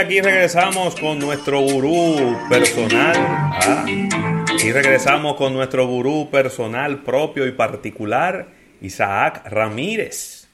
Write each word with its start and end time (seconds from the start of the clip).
aquí 0.00 0.20
regresamos 0.20 0.94
con 0.96 1.18
nuestro 1.18 1.60
gurú 1.60 2.36
personal. 2.48 3.14
¿ah? 3.16 3.84
Y 3.86 4.72
regresamos 4.72 5.36
con 5.36 5.52
nuestro 5.52 5.86
gurú 5.86 6.28
personal 6.30 7.02
propio 7.02 7.46
y 7.46 7.52
particular, 7.52 8.48
Isaac 8.80 9.46
Ramírez. 9.46 10.48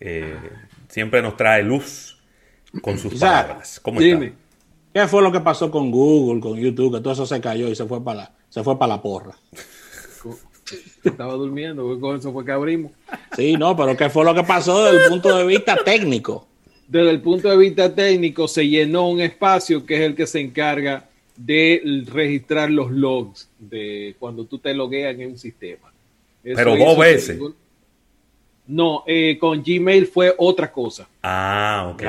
Eh, 0.00 0.36
siempre 0.88 1.22
nos 1.22 1.36
trae 1.36 1.62
luz 1.62 2.18
con 2.80 2.98
sus 2.98 3.14
palabras. 3.14 3.80
¿Cómo 3.82 4.00
dime, 4.00 4.34
¿qué 4.94 5.08
fue 5.08 5.22
lo 5.22 5.32
que 5.32 5.40
pasó 5.40 5.70
con 5.70 5.90
Google, 5.90 6.40
con 6.40 6.56
YouTube? 6.56 6.96
Que 6.96 7.00
todo 7.00 7.12
eso 7.12 7.26
se 7.26 7.40
cayó 7.40 7.68
y 7.68 7.74
se 7.74 7.84
fue 7.84 8.02
para 8.02 8.18
la, 8.18 8.32
se 8.48 8.62
fue 8.62 8.78
para 8.78 8.94
la 8.94 9.02
porra. 9.02 9.34
Estaba 11.02 11.32
durmiendo, 11.34 11.98
con 11.98 12.16
eso 12.16 12.32
fue 12.32 12.44
que 12.44 12.52
abrimos. 12.52 12.92
Sí, 13.34 13.56
no, 13.56 13.74
pero 13.76 13.96
¿qué 13.96 14.08
fue 14.10 14.24
lo 14.24 14.34
que 14.34 14.44
pasó 14.44 14.84
desde 14.84 15.04
el 15.04 15.10
punto 15.10 15.36
de 15.36 15.46
vista 15.46 15.76
técnico? 15.84 16.47
Desde 16.88 17.10
el 17.10 17.20
punto 17.20 17.50
de 17.50 17.56
vista 17.58 17.94
técnico, 17.94 18.48
se 18.48 18.66
llenó 18.66 19.10
un 19.10 19.20
espacio 19.20 19.84
que 19.84 19.96
es 19.96 20.00
el 20.00 20.14
que 20.14 20.26
se 20.26 20.40
encarga 20.40 21.04
de 21.36 22.02
registrar 22.06 22.70
los 22.70 22.90
logs 22.90 23.48
de 23.58 24.16
cuando 24.18 24.46
tú 24.46 24.58
te 24.58 24.72
logueas 24.72 25.18
en 25.18 25.32
un 25.32 25.38
sistema. 25.38 25.92
Pero 26.42 26.76
dos 26.76 26.98
veces. 26.98 27.38
No, 28.66 29.04
eh, 29.06 29.36
con 29.38 29.62
Gmail 29.62 30.06
fue 30.06 30.34
otra 30.36 30.72
cosa. 30.72 31.06
Ah, 31.22 31.90
ok. 31.92 32.02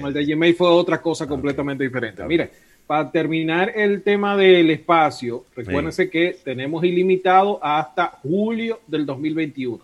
Con 0.00 0.06
el 0.08 0.12
de 0.12 0.24
Gmail 0.26 0.54
fue 0.54 0.68
otra 0.68 1.00
cosa 1.00 1.28
completamente 1.28 1.84
diferente. 1.84 2.24
Mire, 2.24 2.50
para 2.88 3.10
terminar 3.10 3.72
el 3.74 4.02
tema 4.02 4.36
del 4.36 4.68
espacio, 4.70 5.44
recuérdense 5.54 6.10
que 6.10 6.36
tenemos 6.44 6.84
ilimitado 6.84 7.58
hasta 7.62 8.18
julio 8.22 8.80
del 8.86 9.06
2021. 9.06 9.80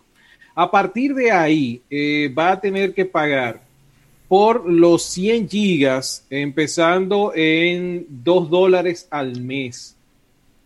A 0.57 0.71
partir 0.71 1.15
de 1.15 1.31
ahí, 1.31 1.81
eh, 1.89 2.33
va 2.37 2.53
a 2.53 2.61
tener 2.61 2.93
que 2.93 3.05
pagar 3.05 3.70
por 4.31 4.71
los 4.71 5.03
100 5.07 5.49
gigas, 5.49 6.25
empezando 6.31 7.33
en 7.35 8.07
2 8.09 8.49
dólares 8.49 9.09
al 9.11 9.41
mes. 9.41 9.97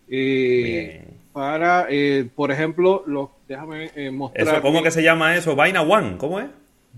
Eh, 0.06 1.02
para, 1.32 1.86
eh, 1.88 2.28
por 2.34 2.52
ejemplo, 2.52 3.02
los, 3.06 3.30
déjame 3.48 3.90
eh, 3.96 4.10
mostrar. 4.10 4.60
¿Cómo 4.60 4.82
que 4.82 4.90
se 4.90 5.02
llama 5.02 5.34
eso? 5.34 5.56
Vaina 5.56 5.80
One, 5.80 6.18
¿cómo 6.18 6.40
es? 6.40 6.48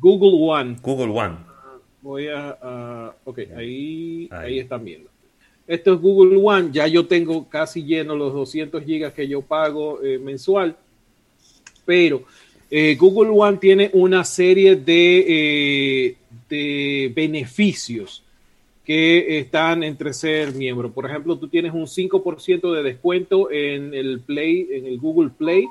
Google 0.01 0.45
One. 0.45 0.77
Google 0.83 1.13
One. 1.13 1.37
Voy 2.03 2.27
a, 2.27 3.15
ok, 3.23 3.39
ahí, 3.57 4.29
ahí, 4.33 4.59
están 4.59 4.85
viendo. 4.85 5.09
Esto 5.69 5.95
es 5.95 6.01
Google 6.01 6.37
One, 6.37 6.71
ya 6.73 6.89
yo 6.89 7.07
tengo 7.07 7.49
casi 7.49 7.85
lleno 7.85 8.17
los 8.17 8.33
200 8.33 8.83
gigas 8.83 9.13
que 9.13 9.29
yo 9.29 9.41
pago 9.41 10.01
mensual, 10.21 10.75
pero 11.85 12.25
Google 12.99 13.31
One 13.31 13.59
tiene 13.59 13.89
una 13.93 14.25
serie 14.25 14.75
de 14.75 16.17
beneficios 16.49 18.23
que 18.87 19.41
están 19.41 19.83
entre 19.83 20.15
ser 20.15 20.55
miembro. 20.55 20.93
Por 20.93 21.07
ejemplo, 21.07 21.37
tú 21.37 21.49
tienes 21.49 21.75
un 21.75 21.87
5% 21.87 22.73
de 22.73 22.83
descuento 22.85 23.51
en 23.51 23.93
el 23.93 24.21
Play, 24.21 24.69
en 24.71 24.87
el 24.87 24.99
Google 24.99 25.31
Play, 25.31 25.67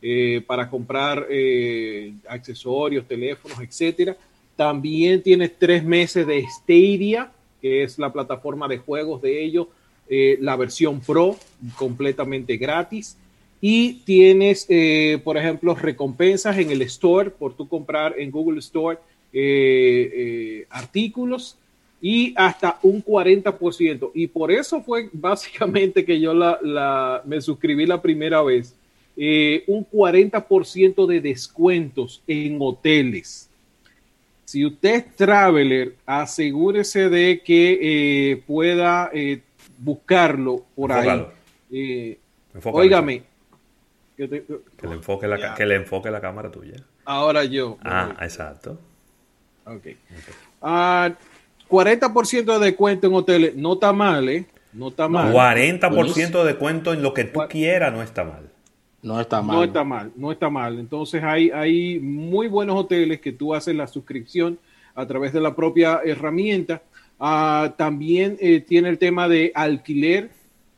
eh, 0.00 0.42
para 0.46 0.68
comprar 0.70 1.26
eh, 1.30 2.14
accesorios, 2.26 3.06
teléfonos, 3.06 3.58
etcétera. 3.60 4.16
También 4.56 5.22
tienes 5.22 5.52
tres 5.58 5.84
meses 5.84 6.26
de 6.26 6.46
Stadia, 6.46 7.32
que 7.60 7.82
es 7.82 7.98
la 7.98 8.12
plataforma 8.12 8.66
de 8.66 8.78
juegos 8.78 9.20
de 9.20 9.44
ellos, 9.44 9.66
eh, 10.08 10.38
la 10.40 10.56
versión 10.56 11.00
Pro, 11.00 11.36
completamente 11.76 12.56
gratis. 12.56 13.18
Y 13.60 14.02
tienes, 14.04 14.68
por 15.24 15.38
ejemplo, 15.38 15.74
recompensas 15.74 16.58
en 16.58 16.70
el 16.70 16.82
Store 16.82 17.30
por 17.30 17.56
tu 17.56 17.66
comprar 17.66 18.14
en 18.18 18.30
Google 18.30 18.58
Store 18.58 18.98
eh, 19.36 20.10
eh, 20.14 20.66
artículos 20.70 21.58
y 22.00 22.32
hasta 22.36 22.78
un 22.82 23.04
40%. 23.04 24.12
Y 24.14 24.28
por 24.28 24.52
eso 24.52 24.80
fue 24.80 25.08
básicamente 25.12 26.04
que 26.04 26.20
yo 26.20 26.32
la, 26.32 27.20
me 27.24 27.40
suscribí 27.40 27.84
la 27.84 28.00
primera 28.00 28.42
vez. 28.42 28.76
Eh, 29.16 29.64
un 29.66 29.84
40% 29.88 31.06
de 31.06 31.20
descuentos 31.20 32.22
en 32.28 32.58
hoteles. 32.60 33.50
Si 34.44 34.64
usted 34.64 34.94
es 34.94 35.16
traveler, 35.16 35.96
asegúrese 36.06 37.08
de 37.08 37.40
que 37.44 38.40
pueda 38.46 39.10
buscarlo 39.78 40.64
por 40.76 40.92
ahí. 40.92 41.26
óigame. 42.66 43.22
Que, 44.16 44.28
le 44.28 44.92
enfoque 44.92 45.26
la, 45.26 45.54
que 45.56 45.66
le 45.66 45.74
enfoque 45.74 46.08
la 46.08 46.20
cámara 46.20 46.52
tuya. 46.52 46.76
Ahora 47.04 47.44
yo. 47.44 47.78
Ah, 47.82 48.14
exacto. 48.20 48.78
Ok. 49.66 49.86
40% 50.60 52.44
ah, 52.48 52.58
de 52.58 52.64
descuento 52.64 53.06
en 53.06 53.14
hoteles, 53.14 53.56
no 53.56 53.74
está 53.74 53.92
mal, 53.92 54.28
¿eh? 54.28 54.46
No 54.72 54.88
está 54.88 55.08
mal. 55.08 55.32
40% 55.32 56.42
de 56.42 56.44
descuento 56.44 56.92
en 56.92 57.02
lo 57.02 57.14
que 57.14 57.24
tú 57.24 57.40
quieras 57.48 57.92
no 57.92 58.02
está 58.02 58.24
mal. 58.24 58.50
No 59.02 59.20
está 59.20 59.42
mal. 59.42 59.56
No 59.56 59.64
está 59.64 59.84
mal, 59.84 60.12
no 60.16 60.32
está 60.32 60.50
mal. 60.50 60.78
Entonces 60.78 61.22
hay, 61.22 61.50
hay 61.50 62.00
muy 62.00 62.48
buenos 62.48 62.76
hoteles 62.76 63.20
que 63.20 63.32
tú 63.32 63.54
haces 63.54 63.74
la 63.76 63.86
suscripción 63.86 64.58
a 64.94 65.06
través 65.06 65.32
de 65.32 65.40
la 65.40 65.54
propia 65.54 66.00
herramienta. 66.04 66.82
Ah, 67.20 67.74
también 67.76 68.36
eh, 68.40 68.60
tiene 68.60 68.88
el 68.88 68.98
tema 68.98 69.28
de 69.28 69.52
alquiler 69.54 70.30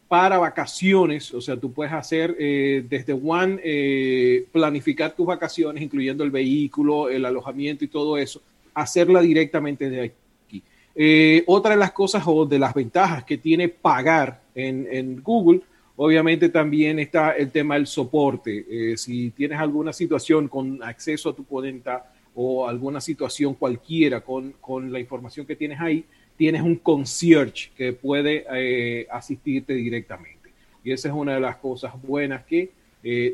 para 0.08 0.38
vacaciones, 0.38 1.34
o 1.34 1.40
sea, 1.40 1.56
tú 1.56 1.72
puedes 1.72 1.92
hacer 1.92 2.36
eh, 2.38 2.84
desde 2.88 3.12
One, 3.12 3.60
eh, 3.64 4.46
planificar 4.52 5.16
tus 5.16 5.26
vacaciones, 5.26 5.82
incluyendo 5.82 6.22
el 6.22 6.30
vehículo, 6.30 7.08
el 7.08 7.24
alojamiento 7.24 7.84
y 7.84 7.88
todo 7.88 8.16
eso, 8.16 8.40
hacerla 8.76 9.22
directamente 9.22 9.88
de 9.88 10.00
aquí. 10.02 10.62
Eh, 10.94 11.42
otra 11.46 11.72
de 11.72 11.78
las 11.78 11.92
cosas 11.92 12.22
o 12.26 12.44
de 12.46 12.58
las 12.58 12.74
ventajas 12.74 13.24
que 13.24 13.38
tiene 13.38 13.68
pagar 13.68 14.42
en, 14.54 15.22
Google, 15.22 15.60
obviamente 15.96 16.50
también 16.50 16.98
está 16.98 17.32
el 17.32 17.50
tema 17.50 17.74
del 17.74 17.86
soporte. 17.86 18.66
Eh, 18.68 18.96
si 18.98 19.30
tienes 19.30 19.58
alguna 19.58 19.92
situación 19.92 20.48
con 20.48 20.82
acceso 20.82 21.30
a 21.30 21.34
tu 21.34 21.44
cuenta 21.46 22.12
o 22.34 22.68
alguna 22.68 23.00
situación 23.00 23.54
cualquiera 23.54 24.20
con, 24.20 24.54
la 24.92 25.00
información 25.00 25.46
que 25.46 25.56
tienes 25.56 25.80
ahí, 25.80 26.04
tienes 26.36 26.60
un 26.60 26.76
concierge 26.76 27.70
que 27.74 27.94
puede 27.94 28.44
eh, 28.52 29.06
asistirte 29.10 29.72
directamente. 29.72 30.50
Y 30.84 30.92
esa 30.92 31.08
es 31.08 31.14
una 31.14 31.34
de 31.34 31.40
las 31.40 31.56
cosas 31.56 31.92
buenas 32.02 32.44
que 32.44 32.70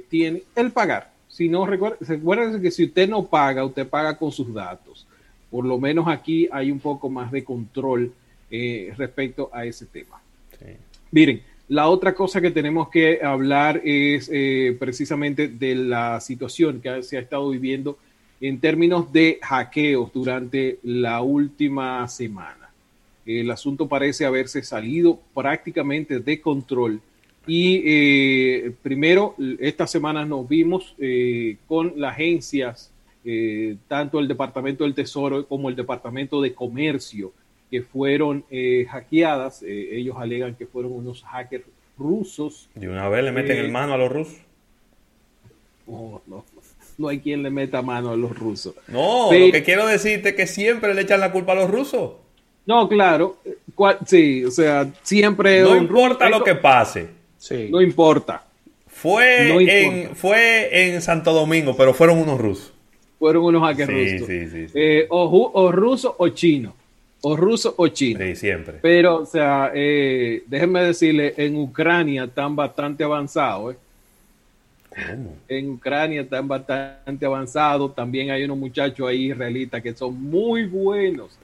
tiene 0.08 0.42
el 0.54 0.70
pagar. 0.70 1.12
Si 1.26 1.48
no, 1.48 1.66
recuerden 1.66 2.60
que 2.60 2.70
si 2.70 2.84
usted 2.84 3.08
no 3.08 3.26
paga, 3.26 3.64
usted 3.64 3.88
paga 3.88 4.18
con 4.18 4.30
sus 4.30 4.52
datos 4.52 5.06
por 5.52 5.66
lo 5.66 5.78
menos 5.78 6.08
aquí 6.08 6.48
hay 6.50 6.70
un 6.70 6.80
poco 6.80 7.10
más 7.10 7.30
de 7.30 7.44
control 7.44 8.10
eh, 8.50 8.94
respecto 8.96 9.50
a 9.52 9.66
ese 9.66 9.84
tema. 9.84 10.18
Miren, 11.10 11.42
la 11.68 11.88
otra 11.88 12.14
cosa 12.14 12.40
que 12.40 12.50
tenemos 12.50 12.88
que 12.88 13.22
hablar 13.22 13.82
es 13.84 14.30
eh, 14.32 14.74
precisamente 14.80 15.48
de 15.48 15.74
la 15.74 16.20
situación 16.20 16.80
que 16.80 17.02
se 17.02 17.18
ha 17.18 17.20
estado 17.20 17.50
viviendo 17.50 17.98
en 18.40 18.60
términos 18.60 19.12
de 19.12 19.40
hackeos 19.42 20.10
durante 20.10 20.78
la 20.84 21.20
última 21.20 22.08
semana. 22.08 22.70
El 23.26 23.50
asunto 23.50 23.86
parece 23.86 24.24
haberse 24.24 24.62
salido 24.62 25.20
prácticamente 25.34 26.20
de 26.20 26.40
control. 26.40 26.98
Y 27.46 27.82
eh, 27.84 28.72
primero, 28.82 29.34
esta 29.60 29.86
semana 29.86 30.24
nos 30.24 30.48
vimos 30.48 30.94
con 31.66 31.92
las 31.96 32.12
agencias 32.12 32.90
eh, 33.24 33.76
tanto 33.88 34.18
el 34.18 34.26
Departamento 34.26 34.84
del 34.84 34.94
Tesoro 34.94 35.46
como 35.46 35.68
el 35.68 35.76
Departamento 35.76 36.40
de 36.40 36.54
Comercio, 36.54 37.32
que 37.70 37.82
fueron 37.82 38.44
eh, 38.50 38.86
hackeadas. 38.90 39.62
Eh, 39.62 39.90
ellos 39.92 40.16
alegan 40.18 40.54
que 40.54 40.66
fueron 40.66 40.92
unos 40.92 41.22
hackers 41.22 41.64
rusos. 41.96 42.68
¿Y 42.80 42.86
una 42.86 43.08
vez 43.08 43.24
le 43.24 43.32
meten 43.32 43.58
el 43.58 43.70
mano 43.70 43.94
a 43.94 43.98
los 43.98 44.10
rusos? 44.10 44.38
No, 45.86 46.22
no, 46.26 46.44
no 46.98 47.08
hay 47.08 47.20
quien 47.20 47.42
le 47.42 47.50
meta 47.50 47.82
mano 47.82 48.10
a 48.10 48.16
los 48.16 48.36
rusos. 48.36 48.74
No, 48.88 49.32
lo 49.32 49.52
que 49.52 49.62
quiero 49.62 49.86
decirte 49.86 50.30
es 50.30 50.34
que 50.34 50.46
siempre 50.46 50.94
le 50.94 51.02
echan 51.02 51.20
la 51.20 51.32
culpa 51.32 51.52
a 51.52 51.56
los 51.56 51.70
rusos. 51.70 52.12
No, 52.64 52.88
claro. 52.88 53.38
Sí, 54.06 54.44
o 54.44 54.50
sea, 54.50 54.92
siempre. 55.02 55.62
No 55.62 55.76
importa 55.76 56.28
lo 56.28 56.44
que 56.44 56.54
pase. 56.54 57.08
Sí. 57.36 57.68
No 57.70 57.80
importa. 57.80 58.44
Fue, 58.86 59.48
En, 59.84 60.14
fue 60.14 60.94
en 60.94 61.02
Santo 61.02 61.32
Domingo, 61.32 61.76
pero 61.76 61.92
fueron 61.92 62.18
unos 62.18 62.40
rusos 62.40 62.72
fueron 63.22 63.44
unos 63.44 63.62
hackers 63.62 64.18
rusos. 64.18 64.72
Eh, 64.74 65.06
o, 65.08 65.70
ruso 65.70 66.16
o 66.18 66.28
chino. 66.30 66.74
O 67.20 67.36
ruso 67.36 67.72
o 67.78 67.86
chino. 67.86 68.18
Sí, 68.18 68.34
siempre. 68.34 68.80
Pero, 68.82 69.18
o 69.18 69.26
sea, 69.26 69.70
eh, 69.72 70.42
déjenme 70.48 70.82
decirle, 70.82 71.32
en 71.36 71.54
Ucrania 71.56 72.24
están 72.24 72.56
bastante 72.56 73.04
avanzados. 73.04 73.76
¿eh? 73.76 73.78
¿Cómo? 74.88 75.36
En 75.46 75.70
Ucrania 75.70 76.22
están 76.22 76.48
bastante 76.48 77.24
avanzados. 77.24 77.94
También 77.94 78.32
hay 78.32 78.42
unos 78.42 78.58
muchachos 78.58 79.08
ahí 79.08 79.30
israelitas 79.30 79.80
que 79.80 79.94
son 79.94 80.20
muy 80.20 80.66
buenos. 80.66 81.38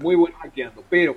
muy 0.00 0.14
buenos 0.14 0.38
hackeando. 0.38 0.84
Pero 0.88 1.16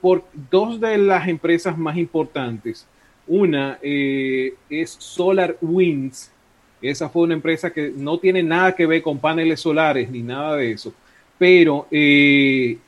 por 0.00 0.24
dos 0.50 0.80
de 0.80 0.96
las 0.96 1.28
empresas 1.28 1.76
más 1.76 1.98
importantes, 1.98 2.86
una 3.26 3.78
es 3.82 4.96
Solar 4.98 5.58
Winds, 5.60 6.32
esa 6.82 7.08
fue 7.08 7.22
una 7.22 7.34
empresa 7.34 7.70
que 7.70 7.92
no 7.94 8.18
tiene 8.18 8.42
nada 8.42 8.74
que 8.74 8.86
ver 8.86 9.02
con 9.02 9.18
paneles 9.18 9.60
solares 9.60 10.10
ni 10.10 10.22
nada 10.22 10.56
de 10.56 10.72
eso, 10.72 10.92
pero 11.38 11.86
eh, 11.90 12.78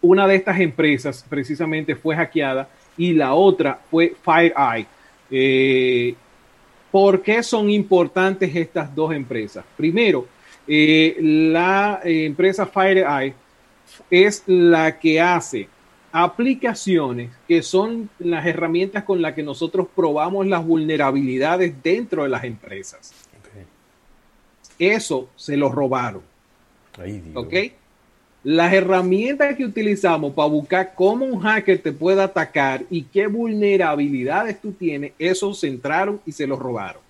una 0.00 0.26
de 0.26 0.36
estas 0.36 0.60
empresas 0.60 1.24
precisamente 1.28 1.94
fue 1.94 2.16
hackeada 2.16 2.68
y 2.96 3.12
la 3.12 3.34
otra 3.34 3.80
fue 3.90 4.14
FireEye. 4.22 4.86
Eh, 5.30 6.14
¿Por 6.90 7.22
qué 7.22 7.42
son 7.42 7.70
importantes 7.70 8.54
estas 8.54 8.94
dos 8.94 9.12
empresas? 9.12 9.64
Primero, 9.76 10.26
eh, 10.66 11.16
la 11.20 12.00
empresa 12.04 12.66
FireEye 12.66 13.34
es 14.10 14.42
la 14.46 14.98
que 14.98 15.20
hace 15.20 15.68
aplicaciones 16.12 17.30
que 17.46 17.62
son 17.62 18.10
las 18.18 18.46
herramientas 18.46 19.04
con 19.04 19.22
las 19.22 19.34
que 19.34 19.42
nosotros 19.42 19.86
probamos 19.94 20.46
las 20.46 20.64
vulnerabilidades 20.64 21.74
dentro 21.82 22.24
de 22.24 22.28
las 22.28 22.44
empresas. 22.44 23.12
Eso 24.78 25.28
se 25.36 25.56
lo 25.56 25.70
robaron. 25.70 26.22
¿Ok? 27.34 27.54
Las 28.42 28.72
herramientas 28.72 29.54
que 29.54 29.66
utilizamos 29.66 30.32
para 30.32 30.48
buscar 30.48 30.94
cómo 30.94 31.26
un 31.26 31.40
hacker 31.40 31.78
te 31.78 31.92
puede 31.92 32.22
atacar 32.22 32.84
y 32.88 33.02
qué 33.02 33.26
vulnerabilidades 33.26 34.60
tú 34.60 34.72
tienes, 34.72 35.12
eso 35.18 35.52
se 35.52 35.68
entraron 35.68 36.20
y 36.24 36.32
se 36.32 36.46
lo 36.46 36.56
robaron. 36.56 37.02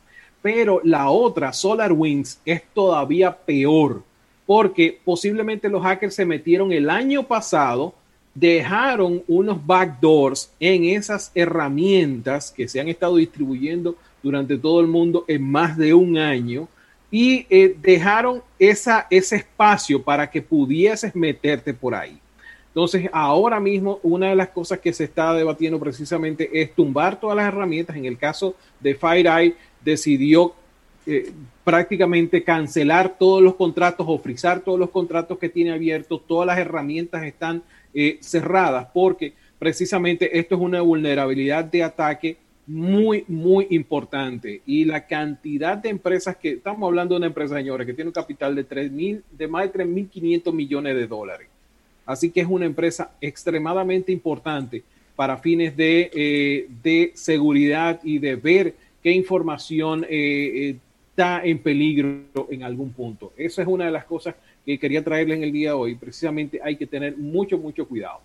Pero 0.43 0.81
la 0.83 1.11
otra, 1.11 1.53
SolarWinds, 1.53 2.41
es 2.45 2.63
todavía 2.75 3.37
peor 3.37 4.03
porque 4.51 4.99
posiblemente 5.05 5.69
los 5.69 5.81
hackers 5.81 6.17
se 6.17 6.27
metieron 6.27 6.73
el 6.73 6.91
año 6.91 7.23
pasado, 7.23 7.95
dejaron 8.35 9.23
unos 9.27 9.65
backdoors 9.67 10.51
en 10.61 10.85
esas 10.85 11.33
herramientas 11.35 12.51
que 12.51 12.69
se 12.69 12.81
han 12.81 12.89
estado 12.89 13.17
distribuyendo 13.17 13.97
durante 14.23 14.57
todo 14.57 14.81
el 14.81 14.87
mundo 14.87 15.25
en 15.27 15.43
más 15.43 15.77
de 15.77 15.95
un 15.95 16.17
año 16.17 16.69
y 17.11 17.47
eh, 17.51 17.75
dejaron 17.81 18.43
esa, 18.59 19.07
ese 19.11 19.37
espacio 19.37 20.03
para 20.03 20.31
que 20.31 20.43
pudieses 20.43 21.15
meterte 21.15 21.75
por 21.75 21.95
ahí. 21.95 22.19
Entonces, 22.69 23.11
ahora 23.13 23.59
mismo, 23.59 23.99
una 24.05 24.29
de 24.29 24.37
las 24.37 24.51
cosas 24.51 24.79
que 24.79 24.93
se 24.93 25.05
está 25.05 25.35
debatiendo 25.35 25.81
precisamente 25.81 26.49
es 26.53 26.73
tumbar 26.73 27.19
todas 27.19 27.37
las 27.37 27.49
herramientas. 27.49 27.97
En 27.97 28.05
el 28.05 28.17
caso 28.17 28.55
de 28.79 28.95
FireEye, 28.95 29.57
decidió 29.85 30.55
eh, 31.05 31.33
prácticamente 31.65 32.45
cancelar 32.45 33.17
todos 33.19 33.43
los 33.43 33.57
contratos 33.57 34.07
o 34.09 34.19
frizar 34.19 34.61
todos 34.61 34.79
los 34.79 34.91
contratos 34.91 35.37
que 35.39 35.49
tiene 35.49 35.73
abiertos. 35.73 36.21
Todas 36.29 36.47
las 36.47 36.59
herramientas 36.59 37.25
están 37.25 37.65
eh, 37.95 38.19
cerradas 38.21 38.89
porque 38.93 39.33
precisamente 39.59 40.39
esto 40.39 40.55
es 40.55 40.61
una 40.61 40.81
vulnerabilidad 40.81 41.65
de 41.65 41.83
ataque 41.83 42.37
muy, 42.67 43.25
muy 43.27 43.67
importante. 43.71 44.63
Y 44.65 44.85
la 44.85 45.07
cantidad 45.07 45.77
de 45.77 45.89
empresas 45.89 46.37
que, 46.37 46.53
estamos 46.53 46.87
hablando 46.87 47.15
de 47.15 47.19
una 47.19 47.27
empresa, 47.27 47.57
señores, 47.57 47.87
que 47.87 47.95
tiene 47.95 48.09
un 48.09 48.15
capital 48.15 48.55
de, 48.55 48.65
3, 48.65 48.93
mil, 48.93 49.25
de 49.33 49.49
más 49.49 49.73
de 49.73 49.85
3.500 49.85 50.53
millones 50.53 50.95
de 50.95 51.07
dólares. 51.07 51.49
Así 52.07 52.31
que 52.31 52.41
es 52.41 52.47
una 52.47 52.67
empresa 52.67 53.13
extremadamente 53.21 54.13
importante 54.13 54.83
para 55.17 55.37
fines 55.37 55.77
de, 55.77 56.11
eh, 56.15 56.67
de 56.83 57.13
seguridad 57.15 58.01
y 58.03 58.19
de 58.19 58.37
ver 58.37 58.75
qué 59.03 59.11
información 59.13 60.07
eh, 60.09 60.77
está 61.11 61.45
en 61.45 61.59
peligro 61.59 62.49
en 62.51 62.63
algún 62.63 62.93
punto. 62.93 63.33
Esa 63.37 63.63
es 63.63 63.69
una 63.69 63.87
de 63.87 63.91
las 63.91 64.05
cosas 64.05 64.35
que 64.65 64.79
quería 64.79 65.03
traerles 65.03 65.39
en 65.39 65.45
el 65.45 65.53
día 65.53 65.71
de 65.71 65.75
hoy. 65.75 65.95
Precisamente 65.95 66.61
hay 66.63 66.77
que 66.77 66.87
tener 66.87 67.17
mucho, 67.17 67.59
mucho 67.59 67.87
cuidado. 67.87 68.21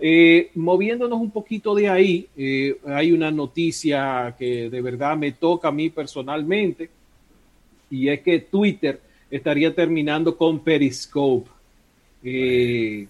Eh, 0.00 0.50
moviéndonos 0.54 1.20
un 1.20 1.30
poquito 1.30 1.74
de 1.74 1.88
ahí, 1.88 2.28
eh, 2.36 2.78
hay 2.86 3.10
una 3.10 3.32
noticia 3.32 4.32
que 4.38 4.70
de 4.70 4.80
verdad 4.80 5.16
me 5.16 5.32
toca 5.32 5.68
a 5.68 5.72
mí 5.72 5.90
personalmente 5.90 6.88
y 7.90 8.08
es 8.08 8.20
que 8.20 8.38
Twitter 8.38 9.00
estaría 9.28 9.74
terminando 9.74 10.36
con 10.36 10.60
Periscope. 10.60 11.50
Eh, 12.22 13.08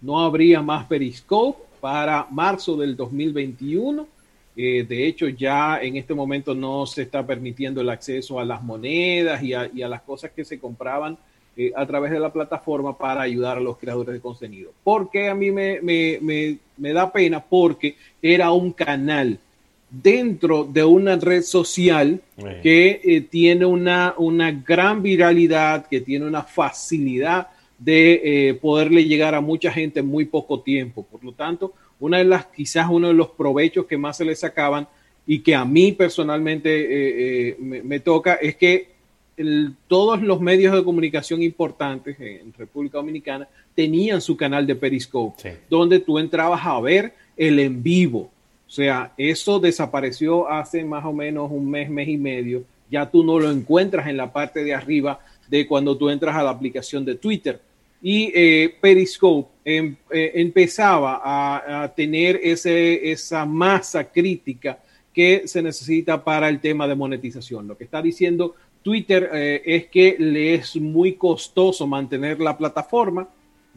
no 0.00 0.20
habría 0.20 0.62
más 0.62 0.86
Periscope 0.86 1.60
para 1.80 2.26
marzo 2.30 2.76
del 2.76 2.96
2021. 2.96 4.06
de 4.54 5.06
hecho, 5.06 5.28
ya 5.28 5.80
en 5.80 5.96
este 5.96 6.14
momento 6.14 6.52
no 6.52 6.84
se 6.84 7.02
está 7.02 7.24
permitiendo 7.24 7.80
el 7.80 7.90
acceso 7.90 8.40
a 8.40 8.44
las 8.44 8.62
monedas 8.62 9.42
y 9.42 9.54
a, 9.54 9.70
y 9.72 9.82
a 9.82 9.88
las 9.88 10.02
cosas 10.02 10.32
que 10.32 10.44
se 10.44 10.58
compraban 10.58 11.16
eh, 11.60 11.72
a 11.74 11.84
través 11.84 12.12
de 12.12 12.20
la 12.20 12.32
plataforma 12.32 12.96
para 12.96 13.22
ayudar 13.22 13.56
a 13.56 13.60
los 13.60 13.78
creadores 13.78 14.14
de 14.14 14.20
contenido. 14.20 14.70
Porque 14.84 15.28
a 15.28 15.34
mí 15.34 15.50
me, 15.50 15.80
me, 15.82 16.92
da 16.92 17.12
pena 17.12 17.40
porque 17.44 17.96
era 18.22 18.52
un 18.52 18.70
canal 18.70 19.40
dentro 19.90 20.62
de 20.62 20.84
una 20.84 21.16
red 21.16 21.42
social 21.42 22.20
que 22.62 23.00
eh, 23.02 23.22
tiene 23.22 23.66
una, 23.66 24.14
una 24.18 24.52
gran 24.52 25.02
viralidad, 25.02 25.88
que 25.88 26.00
tiene 26.00 26.26
una 26.26 26.44
facilidad 26.44 27.48
de 27.76 28.50
eh, 28.50 28.54
poderle 28.54 29.04
llegar 29.06 29.34
a 29.34 29.40
mucha 29.40 29.72
gente 29.72 29.98
en 29.98 30.06
muy 30.06 30.26
poco 30.26 30.60
tiempo. 30.60 31.04
Por 31.10 31.24
lo 31.24 31.32
tanto, 31.32 31.72
una 31.98 32.18
de 32.18 32.24
las, 32.24 32.46
quizás 32.46 32.86
uno 32.88 33.08
de 33.08 33.14
los 33.14 33.30
provechos 33.30 33.84
que 33.86 33.98
más 33.98 34.16
se 34.16 34.24
le 34.24 34.36
sacaban 34.36 34.86
y 35.26 35.40
que 35.40 35.56
a 35.56 35.64
mí 35.64 35.90
personalmente 35.90 37.56
me, 37.58 37.82
me, 37.82 37.98
toca 37.98 38.34
es 38.34 38.54
que 38.54 38.97
todos 39.86 40.20
los 40.22 40.40
medios 40.40 40.74
de 40.74 40.84
comunicación 40.84 41.42
importantes 41.42 42.18
en 42.20 42.52
República 42.52 42.98
Dominicana 42.98 43.48
tenían 43.74 44.20
su 44.20 44.36
canal 44.36 44.66
de 44.66 44.74
Periscope, 44.74 45.58
donde 45.70 46.00
tú 46.00 46.18
entrabas 46.18 46.60
a 46.64 46.80
ver 46.80 47.12
el 47.36 47.58
en 47.58 47.82
vivo. 47.82 48.30
O 48.66 48.70
sea, 48.70 49.12
eso 49.16 49.58
desapareció 49.60 50.50
hace 50.50 50.84
más 50.84 51.04
o 51.04 51.12
menos 51.12 51.50
un 51.50 51.70
mes, 51.70 51.88
mes 51.88 52.08
y 52.08 52.16
medio. 52.16 52.64
Ya 52.90 53.10
tú 53.10 53.24
no 53.24 53.38
lo 53.38 53.50
encuentras 53.50 54.08
en 54.08 54.16
la 54.16 54.32
parte 54.32 54.64
de 54.64 54.74
arriba 54.74 55.20
de 55.48 55.66
cuando 55.66 55.96
tú 55.96 56.10
entras 56.10 56.36
a 56.36 56.42
la 56.42 56.50
aplicación 56.50 57.04
de 57.04 57.14
Twitter. 57.14 57.60
Y 58.02 58.30
eh, 58.34 58.74
Periscope 58.80 59.48
em, 59.64 59.96
eh, 60.10 60.32
empezaba 60.34 61.20
a, 61.22 61.82
a, 61.82 61.94
tener 61.94 62.40
ese, 62.42 63.10
esa 63.10 63.44
masa 63.44 64.04
crítica 64.04 64.78
que 65.12 65.48
se 65.48 65.62
necesita 65.62 66.22
para 66.22 66.48
el 66.48 66.60
tema 66.60 66.86
de 66.86 66.94
monetización. 66.94 67.66
Lo 67.66 67.76
que 67.76 67.84
está 67.84 68.00
diciendo 68.00 68.54
Twitter 68.88 69.28
eh, 69.34 69.62
es 69.66 69.88
que 69.88 70.16
le 70.18 70.54
es 70.54 70.74
muy 70.76 71.12
costoso 71.12 71.86
mantener 71.86 72.40
la 72.40 72.56
plataforma. 72.56 73.28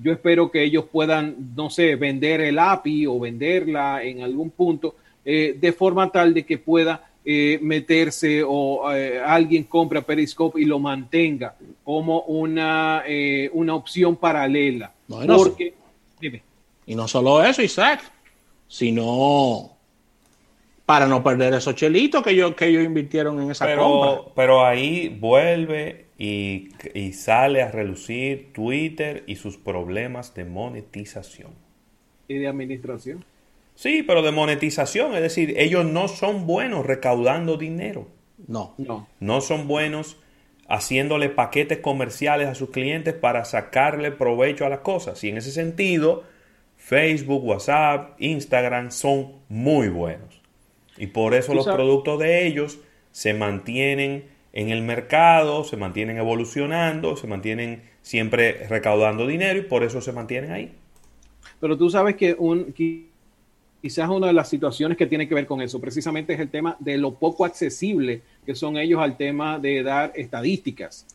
Yo 0.02 0.14
espero 0.14 0.50
que 0.50 0.64
ellos 0.64 0.86
puedan, 0.90 1.52
no 1.54 1.70
sé, 1.70 1.98
vender 1.98 2.40
el 2.40 2.58
API 2.58 3.08
o 3.08 3.20
venderla 3.20 4.02
en 4.04 4.22
algún 4.22 4.52
punto 4.52 4.96
eh, 5.26 5.58
de 5.60 5.74
forma 5.74 6.10
tal 6.10 6.34
de 6.34 6.46
que 6.46 6.60
pueda 6.60 7.12
eh, 7.26 7.60
meterse 7.62 8.42
o 8.48 8.88
alguien 8.88 9.66
compre 9.66 10.02
Periscope 10.02 10.62
y 10.62 10.64
lo 10.64 10.80
mantenga 10.80 11.58
como 11.84 12.22
una, 12.22 13.04
una 13.52 13.76
opción 13.76 14.16
paralela. 14.16 14.94
Porque, 15.36 15.74
Y 16.86 16.96
no 16.96 17.06
solo 17.10 17.44
eso, 17.44 17.62
Isaac, 17.62 18.00
sino 18.66 19.76
para 20.92 21.08
no 21.08 21.24
perder 21.24 21.54
esos 21.54 21.74
chelitos 21.74 22.22
que 22.22 22.32
ellos, 22.32 22.54
que 22.54 22.66
ellos 22.66 22.84
invirtieron 22.84 23.42
en 23.42 23.52
esa 23.52 23.66
pero, 23.66 23.82
compra. 23.84 24.34
Pero 24.36 24.66
ahí 24.66 25.08
vuelve 25.08 26.08
y, 26.18 26.68
y, 26.94 27.14
sale 27.14 27.62
a 27.62 27.72
relucir 27.72 28.52
Twitter 28.52 29.24
y 29.26 29.38
sus 29.38 29.56
problemas 29.56 30.34
de 30.34 30.44
monetización. 30.44 31.52
¿Y 32.28 32.40
de 32.40 32.48
administración? 32.50 33.24
Sí, 33.74 34.04
pero 34.04 34.22
de 34.22 34.34
monetización, 34.34 35.16
es 35.16 35.22
decir, 35.22 35.54
ellos 35.58 35.86
no 35.86 36.10
son 36.10 36.46
buenos 36.46 36.86
recaudando 36.86 37.56
dinero. 37.56 38.10
No. 38.46 38.74
No. 38.78 39.08
No 39.22 39.40
son 39.40 39.70
buenos 39.70 40.18
haciéndole 40.68 41.30
paquetes 41.30 41.78
comerciales 41.78 42.50
a 42.50 42.56
sus 42.56 42.72
clientes 42.72 43.14
para 43.14 43.46
sacarle 43.46 44.12
provecho 44.12 44.66
a 44.66 44.70
las 44.70 44.80
cosas. 44.80 45.24
Y 45.24 45.30
en 45.30 45.38
ese 45.38 45.54
sentido, 45.54 46.26
Facebook, 46.76 47.46
WhatsApp, 47.46 48.20
Instagram 48.20 48.92
son 48.92 49.36
muy 49.48 49.88
buenos. 49.88 50.41
Y 51.02 51.08
por 51.08 51.34
eso 51.34 51.56
los 51.56 51.66
productos 51.66 52.20
de 52.20 52.46
ellos 52.46 52.78
se 53.12 53.34
mantienen 53.34 54.26
en 54.54 54.70
el 54.70 54.84
mercado, 54.84 55.64
se 55.64 55.76
mantienen 55.76 56.20
evolucionando, 56.20 57.18
se 57.18 57.26
mantienen 57.26 57.82
siempre 58.04 58.68
recaudando 58.68 59.26
dinero 59.26 59.58
y 59.58 59.64
por 59.64 59.82
eso 59.82 60.00
se 60.00 60.12
mantienen 60.12 60.52
ahí. 60.52 60.72
Pero 61.60 61.76
tú 61.76 61.90
sabes 61.90 62.16
que 62.16 62.36
un, 62.38 62.72
quizás 63.82 64.10
una 64.10 64.28
de 64.28 64.34
las 64.34 64.48
situaciones 64.48 64.96
que 64.96 65.08
tiene 65.08 65.28
que 65.28 65.34
ver 65.34 65.48
con 65.48 65.64
eso 65.64 65.82
precisamente 65.82 66.34
es 66.34 66.40
el 66.40 66.52
tema 66.52 66.78
de 66.78 67.00
lo 67.00 67.16
poco 67.16 67.46
accesible 67.46 68.22
que 68.46 68.54
son 68.54 68.78
ellos 68.78 69.02
al 69.02 69.18
tema 69.18 69.58
de 69.58 69.82
dar 69.82 70.12
estadísticas. 70.14 71.08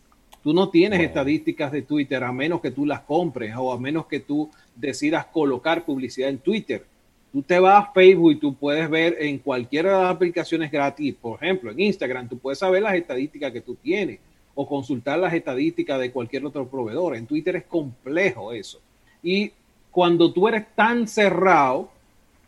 Tú 0.42 0.52
no 0.52 0.68
tienes 0.68 0.98
estadísticas 0.98 1.70
de 1.70 1.82
Twitter 1.82 2.24
a 2.24 2.32
menos 2.32 2.60
que 2.60 2.72
tú 2.72 2.86
las 2.86 3.02
compres 3.02 3.54
o 3.56 3.72
a 3.72 3.78
menos 3.78 4.06
que 4.06 4.18
tú 4.18 4.50
decidas 4.74 5.26
colocar 5.26 5.84
publicidad 5.84 6.28
en 6.28 6.38
Twitter. 6.38 6.84
Tú 7.32 7.42
te 7.42 7.58
vas 7.58 7.84
a 7.84 7.92
Facebook 7.92 8.32
y 8.32 8.36
tú 8.36 8.54
puedes 8.54 8.88
ver 8.88 9.16
en 9.20 9.38
cualquiera 9.38 9.96
de 9.96 10.04
las 10.04 10.14
aplicaciones 10.14 10.70
gratis, 10.70 11.14
por 11.14 11.42
ejemplo, 11.42 11.70
en 11.70 11.80
Instagram, 11.80 12.28
tú 12.28 12.38
puedes 12.38 12.58
saber 12.58 12.82
las 12.82 12.94
estadísticas 12.94 13.52
que 13.52 13.60
tú 13.60 13.74
tienes 13.74 14.20
o 14.54 14.66
consultar 14.66 15.18
las 15.18 15.34
estadísticas 15.34 16.00
de 16.00 16.10
cualquier 16.10 16.44
otro 16.46 16.66
proveedor. 16.66 17.14
En 17.14 17.26
Twitter 17.26 17.56
es 17.56 17.64
complejo 17.64 18.52
eso. 18.52 18.80
Y 19.22 19.52
cuando 19.90 20.32
tú 20.32 20.48
eres 20.48 20.66
tan 20.74 21.06
cerrado, 21.06 21.90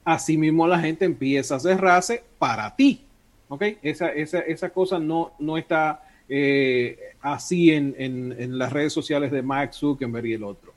así 0.05 0.39
mismo 0.39 0.67
la 0.67 0.79
gente 0.79 1.05
empieza 1.05 1.57
a 1.57 1.61
cerrarse 1.61 2.25
para 2.39 2.75
ti. 2.75 3.03
¿Ok? 3.49 3.63
Esa, 3.83 4.71
cosa 4.71 4.99
no, 4.99 5.33
no 5.39 5.59
está 5.59 6.03
eh, 6.29 6.99
así 7.21 7.71
en, 7.71 7.95
en, 7.99 8.35
en, 8.39 8.59
las 8.59 8.73
redes 8.73 8.93
sociales 8.93 9.31
de 9.31 9.43
Max 9.43 9.77
Zuckerberg 9.77 10.27
y 10.27 10.33
el 10.35 10.45
otro. 10.45 10.68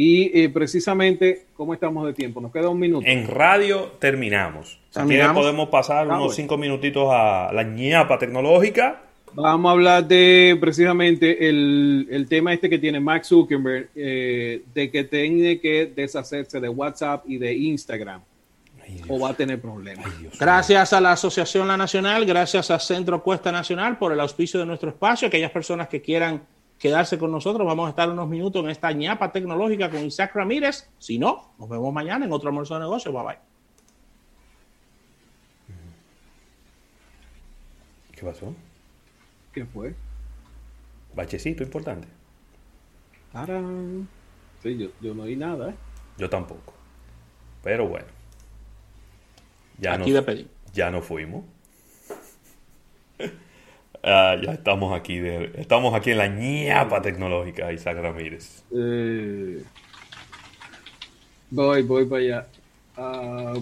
Y 0.00 0.30
eh, 0.32 0.48
precisamente, 0.48 1.46
¿cómo 1.56 1.74
estamos 1.74 2.06
de 2.06 2.12
tiempo? 2.12 2.40
Nos 2.40 2.52
queda 2.52 2.68
un 2.68 2.78
minuto. 2.78 3.04
En 3.04 3.26
radio 3.26 3.96
terminamos. 3.98 4.78
Si 4.90 5.00
podemos 5.34 5.70
pasar 5.70 6.08
ah, 6.08 6.20
unos 6.20 6.36
cinco 6.36 6.56
minutitos 6.56 7.08
a 7.10 7.50
la 7.52 7.64
ñapa 7.64 8.16
tecnológica. 8.16 9.02
Vamos 9.32 9.68
a 9.68 9.72
hablar 9.72 10.06
de 10.06 10.56
precisamente 10.60 11.48
el, 11.48 12.26
tema 12.28 12.54
este 12.54 12.70
que 12.70 12.78
tiene 12.78 13.00
Max 13.00 13.26
Zuckerberg, 13.26 13.88
eh, 13.96 14.62
de 14.72 14.88
que 14.88 15.02
tiene 15.02 15.58
que 15.58 15.86
deshacerse 15.86 16.60
de 16.60 16.68
WhatsApp 16.68 17.24
y 17.26 17.38
de 17.38 17.54
Instagram. 17.54 18.20
o 19.08 19.18
va 19.18 19.30
a 19.30 19.34
tener 19.34 19.60
problemas. 19.60 20.06
gracias 20.38 20.92
a 20.92 21.00
la 21.00 21.10
Asociación 21.10 21.66
La 21.66 21.76
Nacional, 21.76 22.24
gracias 22.24 22.70
a 22.70 22.78
Centro 22.78 23.20
Cuesta 23.20 23.50
Nacional 23.50 23.98
por 23.98 24.12
el 24.12 24.20
auspicio 24.20 24.60
de 24.60 24.66
nuestro 24.66 24.90
espacio. 24.90 25.26
Aquellas 25.26 25.50
personas 25.50 25.88
que 25.88 26.00
quieran 26.00 26.40
quedarse 26.78 27.18
con 27.18 27.30
nosotros. 27.32 27.66
Vamos 27.66 27.86
a 27.86 27.90
estar 27.90 28.08
unos 28.08 28.28
minutos 28.28 28.62
en 28.62 28.70
esta 28.70 28.92
ñapa 28.92 29.32
tecnológica 29.32 29.90
con 29.90 30.04
Isaac 30.04 30.34
Ramírez. 30.34 30.88
Si 30.98 31.18
no, 31.18 31.52
nos 31.58 31.68
vemos 31.68 31.92
mañana 31.92 32.24
en 32.24 32.32
otro 32.32 32.48
almuerzo 32.48 32.74
de 32.74 32.80
negocio. 32.80 33.12
Bye 33.12 33.22
bye. 33.24 33.38
¿Qué 38.12 38.24
pasó? 38.24 38.54
¿Qué 39.52 39.64
fue? 39.64 39.94
Bachecito 41.14 41.62
importante. 41.62 42.08
Ahora, 43.32 43.62
sí, 44.62 44.90
yo, 45.00 45.14
no 45.14 45.22
oí 45.22 45.36
nada. 45.36 45.70
¿eh? 45.70 45.74
Yo 46.16 46.28
tampoco. 46.28 46.74
Pero 47.62 47.88
bueno. 47.88 48.06
Ya 49.78 49.94
Aquí 49.94 50.10
nos, 50.10 50.24
Ya 50.72 50.90
no 50.90 51.02
fuimos. 51.02 51.44
Ah, 54.02 54.36
ya 54.40 54.52
estamos 54.52 54.98
aquí, 54.98 55.18
de, 55.18 55.52
estamos 55.56 55.94
aquí 55.94 56.12
en 56.12 56.18
la 56.18 56.28
ñapa 56.28 57.02
tecnológica, 57.02 57.72
Isaac 57.72 57.98
Ramírez. 58.00 58.62
Eh, 58.74 59.62
voy, 61.50 61.82
voy 61.82 62.06
para 62.06 62.22
allá. 62.22 62.46
Ah, 62.96 63.54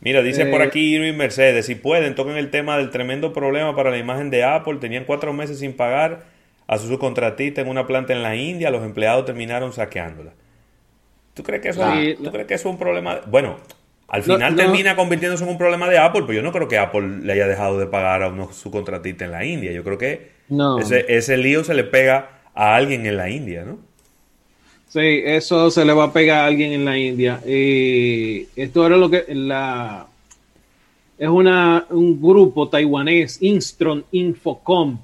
Mira, 0.00 0.22
dice 0.22 0.46
por 0.46 0.60
eh, 0.60 0.64
aquí 0.64 0.94
Irving 0.94 1.14
Mercedes, 1.16 1.66
si 1.66 1.74
pueden, 1.74 2.14
toquen 2.14 2.36
el 2.36 2.50
tema 2.50 2.78
del 2.78 2.90
tremendo 2.90 3.32
problema 3.32 3.74
para 3.74 3.90
la 3.90 3.98
imagen 3.98 4.30
de 4.30 4.44
Apple. 4.44 4.76
Tenían 4.76 5.04
cuatro 5.04 5.32
meses 5.32 5.58
sin 5.58 5.72
pagar 5.72 6.26
a 6.68 6.78
su 6.78 6.88
subcontratista 6.88 7.60
en 7.60 7.68
una 7.68 7.86
planta 7.86 8.12
en 8.12 8.22
la 8.22 8.36
India, 8.36 8.70
los 8.70 8.84
empleados 8.84 9.24
terminaron 9.24 9.72
saqueándola. 9.72 10.32
¿Tú 11.34 11.42
crees 11.42 11.62
que 11.62 11.68
eso, 11.70 11.82
¿tú 12.22 12.30
crees 12.30 12.46
que 12.46 12.54
eso 12.54 12.68
es 12.68 12.72
un 12.72 12.78
problema? 12.78 13.20
Bueno, 13.26 13.56
al 14.08 14.22
final 14.22 14.54
termina 14.54 14.94
convirtiéndose 14.94 15.44
en 15.44 15.50
un 15.50 15.58
problema 15.58 15.88
de 15.88 15.98
Apple, 15.98 16.22
pero 16.26 16.34
yo 16.34 16.42
no 16.42 16.52
creo 16.52 16.68
que 16.68 16.78
Apple 16.78 17.20
le 17.22 17.32
haya 17.32 17.46
dejado 17.46 17.78
de 17.78 17.86
pagar 17.86 18.22
a 18.22 18.28
uno 18.28 18.52
su 18.52 18.70
contratista 18.70 19.24
en 19.24 19.32
la 19.32 19.44
India. 19.44 19.72
Yo 19.72 19.82
creo 19.82 19.98
que 19.98 20.30
ese, 20.80 21.04
ese 21.08 21.36
lío 21.36 21.64
se 21.64 21.74
le 21.74 21.84
pega 21.84 22.40
a 22.54 22.76
alguien 22.76 23.04
en 23.06 23.16
la 23.16 23.28
India, 23.28 23.64
¿no? 23.64 23.78
Sí, 24.88 25.22
eso 25.24 25.70
se 25.70 25.84
le 25.84 25.92
va 25.92 26.04
a 26.04 26.12
pegar 26.12 26.38
a 26.38 26.46
alguien 26.46 26.72
en 26.72 26.84
la 26.84 26.96
India. 26.96 27.40
Eh, 27.44 28.46
esto 28.54 28.86
era 28.86 28.96
lo 28.96 29.10
que 29.10 29.24
la 29.28 30.06
es 31.18 31.28
una, 31.28 31.86
un 31.90 32.20
grupo 32.20 32.68
taiwanés, 32.68 33.42
Instron 33.42 34.04
Infocom, 34.12 34.98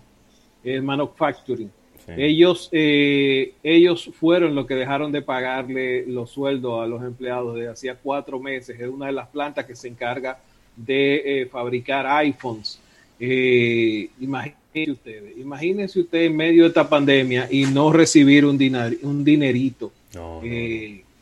el 0.63 0.83
Manufacturing 0.83 1.71
ellos, 2.17 2.69
eh, 2.73 3.55
ellos 3.63 4.11
fueron 4.19 4.55
los 4.55 4.67
que 4.67 4.75
dejaron 4.75 5.13
de 5.13 5.23
pagarle 5.23 6.07
los 6.07 6.31
sueldos 6.31 6.83
a 6.83 6.87
los 6.87 7.03
empleados 7.03 7.57
de 7.57 7.69
hacía 7.69 7.95
cuatro 7.95 8.39
meses. 8.41 8.79
Es 8.79 8.89
una 8.89 9.07
de 9.07 9.13
las 9.13 9.29
plantas 9.29 9.65
que 9.67 9.77
se 9.77 9.89
encarga 9.89 10.39
de 10.77 11.43
eh, 11.43 11.47
fabricar 11.47 12.07
iPhones. 12.07 12.81
Eh, 13.21 14.09
imagínense 14.21 14.91
ustedes, 14.91 15.39
imagínense 15.39 16.01
ustedes 16.01 16.31
en 16.31 16.37
medio 16.37 16.63
de 16.63 16.69
esta 16.69 16.89
pandemia 16.89 17.47
y 17.51 17.67
no 17.67 17.93
recibir 17.93 18.45
un, 18.45 18.59
un 19.03 19.25
dinerito. 19.25 19.93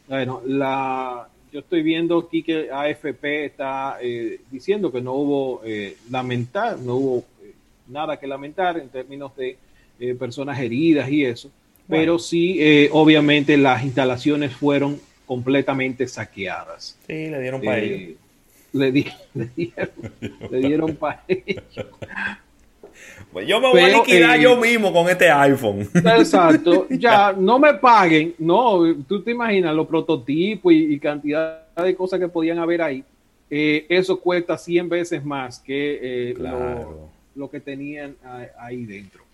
bueno, 0.09 0.43
la, 0.47 1.29
yo 1.53 1.61
estoy 1.61 1.83
viendo 1.83 2.19
aquí 2.19 2.43
que 2.43 2.71
AFP 2.71 3.45
está 3.45 3.99
diciendo 4.51 4.91
que 4.91 5.01
no 5.01 5.15
hubo 5.15 5.63
lamentar, 6.11 6.79
no 6.79 6.95
hubo 6.95 7.25
nada 7.89 8.19
que 8.19 8.27
lamentar 8.27 8.79
en 8.79 8.89
términos 8.89 9.37
de 9.37 9.59
eh, 10.03 10.15
personas 10.15 10.59
heridas 10.59 11.11
y 11.11 11.27
eso, 11.27 11.51
pero 11.87 12.19
sí, 12.19 12.57
eh, 12.59 12.89
obviamente 12.91 13.59
las 13.59 13.85
instalaciones 13.85 14.51
fueron 14.51 14.99
completamente 15.27 16.09
saqueadas. 16.09 16.99
Sí, 17.07 17.29
le 17.29 17.39
dieron 17.39 17.61
para 17.61 17.81
ellos. 17.81 18.01
Eh, 18.01 18.17
le, 18.73 18.93
dieron, 18.93 19.91
le 20.51 20.59
dieron 20.59 20.97
para 20.97 21.23
ellos. 21.29 21.65
Pues 23.31 23.47
yo 23.47 23.61
me 23.61 23.69
voy 23.69 23.81
a 23.83 23.89
liquidar 23.89 24.41
yo 24.41 24.57
mismo 24.57 24.91
con 24.91 25.07
este 25.11 25.31
iPhone. 25.31 25.87
Exacto. 25.93 26.87
Ya, 26.99 27.35
no 27.35 27.59
me 27.59 27.75
paguen. 27.75 28.35
No, 28.39 28.95
tú 29.07 29.23
te 29.23 29.33
imaginas 29.33 29.75
los 29.75 29.87
prototipos 29.87 30.73
y, 30.73 30.99
cantidad 30.99 31.67
de 31.77 31.95
cosas 31.95 32.19
que 32.19 32.29
podían 32.29 32.59
haber 32.59 32.81
ahí. 32.81 33.05
eso 33.51 34.19
cuesta 34.19 34.57
100 34.57 34.89
veces 34.89 35.23
más 35.23 35.59
que 35.59 36.35
lo, 36.39 37.11
lo, 37.35 37.51
que 37.51 37.61
tenían 37.61 38.17
ahí 38.59 38.87
dentro. 38.87 39.25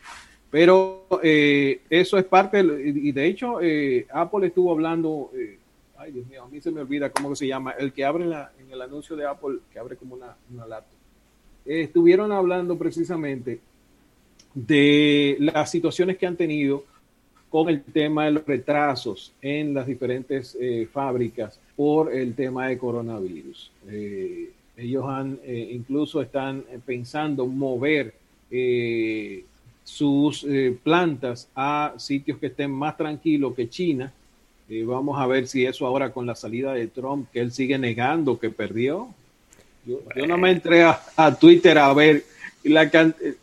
Pero 0.56 1.04
eh, 1.22 1.82
eso 1.90 2.16
es 2.16 2.24
parte, 2.24 2.60
y 2.60 3.12
de 3.12 3.26
hecho 3.26 3.60
eh, 3.60 4.06
Apple 4.10 4.46
estuvo 4.46 4.72
hablando, 4.72 5.30
eh, 5.36 5.58
ay 5.98 6.12
Dios 6.12 6.26
mío, 6.28 6.44
a 6.44 6.48
mí 6.48 6.62
se 6.62 6.70
me 6.70 6.80
olvida 6.80 7.10
cómo 7.10 7.36
se 7.36 7.46
llama, 7.46 7.72
el 7.72 7.92
que 7.92 8.06
abre 8.06 8.24
en 8.24 8.72
el 8.72 8.80
anuncio 8.80 9.16
de 9.16 9.26
Apple, 9.26 9.58
que 9.70 9.78
abre 9.78 9.96
como 9.96 10.14
una, 10.14 10.34
una 10.50 10.66
laptop. 10.66 10.96
estuvieron 11.66 12.32
hablando 12.32 12.78
precisamente 12.78 13.60
de 14.54 15.36
las 15.40 15.70
situaciones 15.70 16.16
que 16.16 16.26
han 16.26 16.36
tenido 16.36 16.84
con 17.50 17.68
el 17.68 17.82
tema 17.82 18.24
de 18.24 18.30
los 18.30 18.46
retrasos 18.46 19.34
en 19.42 19.74
las 19.74 19.86
diferentes 19.86 20.56
fábricas 20.90 21.60
por 21.76 22.10
el 22.10 22.34
tema 22.34 22.68
de 22.68 22.78
coronavirus. 22.78 23.70
ellos 24.74 25.04
han, 25.06 25.38
incluso 25.44 26.22
están 26.22 26.64
pensando 26.86 27.46
mover 27.46 28.14
sus 29.86 30.42
eh, 30.42 30.76
plantas 30.82 31.48
a 31.54 31.94
sitios 31.96 32.38
que 32.38 32.48
estén 32.48 32.72
más 32.72 32.96
tranquilos 32.96 33.54
que 33.54 33.68
China. 33.68 34.12
Eh, 34.68 34.82
vamos 34.84 35.16
a 35.16 35.28
ver 35.28 35.46
si 35.46 35.64
eso 35.64 35.86
ahora 35.86 36.12
con 36.12 36.26
la 36.26 36.34
salida 36.34 36.74
de 36.74 36.88
Trump, 36.88 37.28
que 37.32 37.38
él 37.38 37.52
sigue 37.52 37.78
negando 37.78 38.36
que 38.36 38.50
perdió. 38.50 39.08
Yo, 39.86 40.00
no 40.26 40.36
me 40.38 40.50
entré 40.50 40.82
a, 40.82 41.38
Twitter 41.38 41.78
a 41.78 41.94
ver, 41.94 42.24
la 42.64 42.90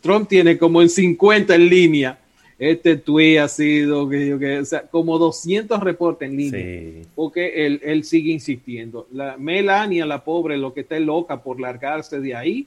Trump 0.02 0.28
tiene 0.28 0.58
como 0.58 0.82
en 0.82 0.90
50 0.90 1.54
en 1.54 1.66
línea. 1.66 2.18
Este 2.58 2.96
tweet 2.96 3.38
ha 3.38 3.48
sido 3.48 4.06
que, 4.06 4.62
como 4.90 5.18
200 5.18 5.80
reportes 5.80 6.28
en 6.28 6.36
línea, 6.36 7.04
porque 7.14 7.64
él, 7.64 7.80
él, 7.82 8.04
sigue 8.04 8.30
insistiendo. 8.30 9.08
La 9.12 9.38
Melania, 9.38 10.04
la 10.04 10.22
pobre, 10.22 10.58
lo 10.58 10.74
que 10.74 10.82
está 10.82 11.00
loca 11.00 11.42
por 11.42 11.58
largarse 11.58 12.20
de 12.20 12.34
ahí, 12.34 12.66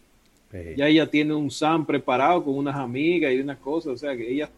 ya 0.51 0.87
ella 0.87 1.09
tiene 1.09 1.33
un 1.33 1.51
SAM 1.51 1.85
preparado 1.85 2.43
con 2.43 2.55
unas 2.55 2.75
amigas 2.75 3.33
y 3.33 3.39
unas 3.39 3.57
cosas, 3.57 3.93
o 3.93 3.97
sea 3.97 4.15
que 4.15 4.31
ella... 4.31 4.49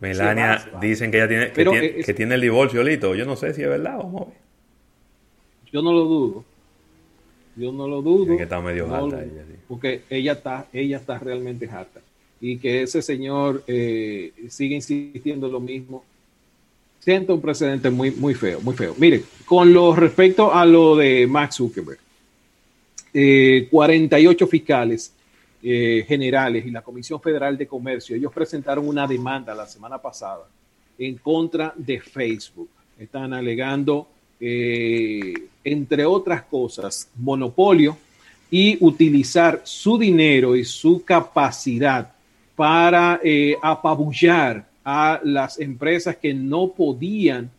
Melania, 0.00 0.62
dicen 0.80 1.10
que 1.10 1.16
ella 1.16 1.28
tiene, 1.28 1.52
que, 2.04 2.14
tiene, 2.14 2.34
el 2.34 2.40
divorcio 2.42 2.82
listo. 2.82 3.14
Yo 3.14 3.24
no 3.24 3.34
sé 3.34 3.54
si 3.54 3.62
es 3.62 3.68
verdad, 3.68 3.96
vamos 3.96 4.28
Yo 5.72 5.80
no 5.80 5.90
lo 5.90 6.04
dudo. 6.04 6.44
Yo 7.56 7.72
no 7.72 7.88
lo 7.88 8.02
dudo. 8.02 8.36
que 8.36 8.42
está 8.42 8.60
medio 8.60 8.94
harta 8.94 9.24
Porque 9.66 10.02
ella 10.10 10.32
está, 10.32 10.66
ella 10.74 10.98
está 10.98 11.18
realmente 11.18 11.66
harta. 11.70 12.00
Y 12.42 12.58
que 12.58 12.82
ese 12.82 13.00
señor 13.00 13.64
eh, 13.66 14.32
sigue 14.48 14.74
insistiendo 14.74 15.48
lo 15.48 15.60
mismo. 15.60 16.04
Siento 16.98 17.34
un 17.34 17.40
precedente 17.40 17.88
muy, 17.88 18.10
muy 18.10 18.34
feo, 18.34 18.60
muy 18.60 18.74
feo. 18.74 18.94
Miren, 18.98 19.24
con 19.46 19.72
lo 19.72 19.94
respecto 19.96 20.52
a 20.52 20.66
lo 20.66 20.96
de 20.96 21.26
Max 21.26 21.56
Zuckerberg, 21.56 22.00
48 23.70 24.44
eh, 24.44 24.48
fiscales 24.48 25.14
eh, 25.62 26.04
generales 26.06 26.66
y 26.66 26.70
la 26.70 26.82
Comisión 26.82 27.20
Federal 27.20 27.56
de 27.56 27.66
Comercio, 27.66 28.14
ellos 28.14 28.32
presentaron 28.32 28.86
una 28.86 29.06
demanda 29.06 29.54
la 29.54 29.66
semana 29.66 29.96
pasada 29.98 30.46
en 30.98 31.16
contra 31.16 31.72
de 31.76 31.98
Facebook. 31.98 32.68
Están 32.98 33.32
alegando, 33.32 34.06
eh, 34.38 35.32
entre 35.64 36.04
otras 36.04 36.42
cosas, 36.42 37.08
monopolio 37.16 37.96
y 38.50 38.76
utilizar 38.84 39.62
su 39.64 39.96
dinero 39.96 40.54
y 40.54 40.64
su 40.64 41.02
capacidad 41.02 42.12
para 42.54 43.20
apabullar 43.62 44.66
a 44.84 45.20
las 45.24 45.58
empresas 45.58 46.16
que 46.16 46.32
no 46.32 46.68
podían 46.68 47.50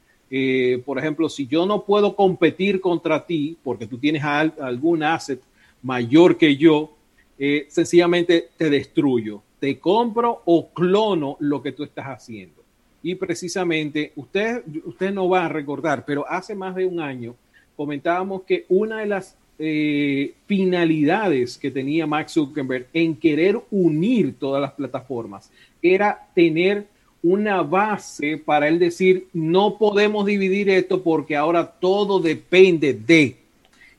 por 0.86 1.00
ejemplo, 1.00 1.30
si 1.30 1.48
yo 1.48 1.66
no 1.66 1.84
puedo 1.84 2.16
competir 2.16 2.82
contra 2.82 3.26
ti 3.26 3.58
porque 3.64 3.88
tú 3.88 3.98
tienes 3.98 4.24
algún 4.24 5.04
asset 5.04 5.42
mayor 5.82 6.38
que 6.38 6.58
yo, 6.58 6.92
eh, 7.40 7.68
sencillamente 7.70 8.50
te 8.58 8.70
destruyo, 8.70 9.44
te 9.60 9.80
compro 9.80 10.42
o 10.46 10.70
clono 10.70 11.38
lo 11.40 11.62
que 11.62 11.72
tú 11.72 11.84
estás 11.84 12.08
haciendo. 12.08 12.64
Y 13.04 13.16
precisamente, 13.16 14.12
usted, 14.16 14.64
usted 14.86 15.14
no 15.14 15.30
va 15.30 15.46
a 15.46 15.50
recordar, 15.50 16.04
pero 16.06 16.28
hace 16.28 16.56
más 16.56 16.76
de 16.76 16.86
un 16.86 17.00
año 17.00 17.36
comentábamos 17.76 18.42
que 18.44 18.66
una 18.70 19.00
de 19.00 19.06
las 19.06 19.38
eh, 19.60 20.34
finalidades 20.46 21.58
que 21.58 21.72
tenía 21.72 22.08
Max 22.08 22.34
Zuckerberg 22.34 22.88
en 22.94 23.16
querer 23.16 23.60
unir 23.72 24.38
todas 24.38 24.62
las 24.62 24.74
plataformas 24.74 25.52
era 25.82 26.28
tener 26.36 26.88
una 27.32 27.62
base 27.62 28.38
para 28.38 28.68
él 28.68 28.80
decir, 28.80 29.28
no 29.34 29.78
podemos 29.78 30.26
dividir 30.26 30.70
esto 30.70 31.04
porque 31.04 31.36
ahora 31.36 31.66
todo 31.66 32.20
depende 32.20 32.94
de. 32.94 33.36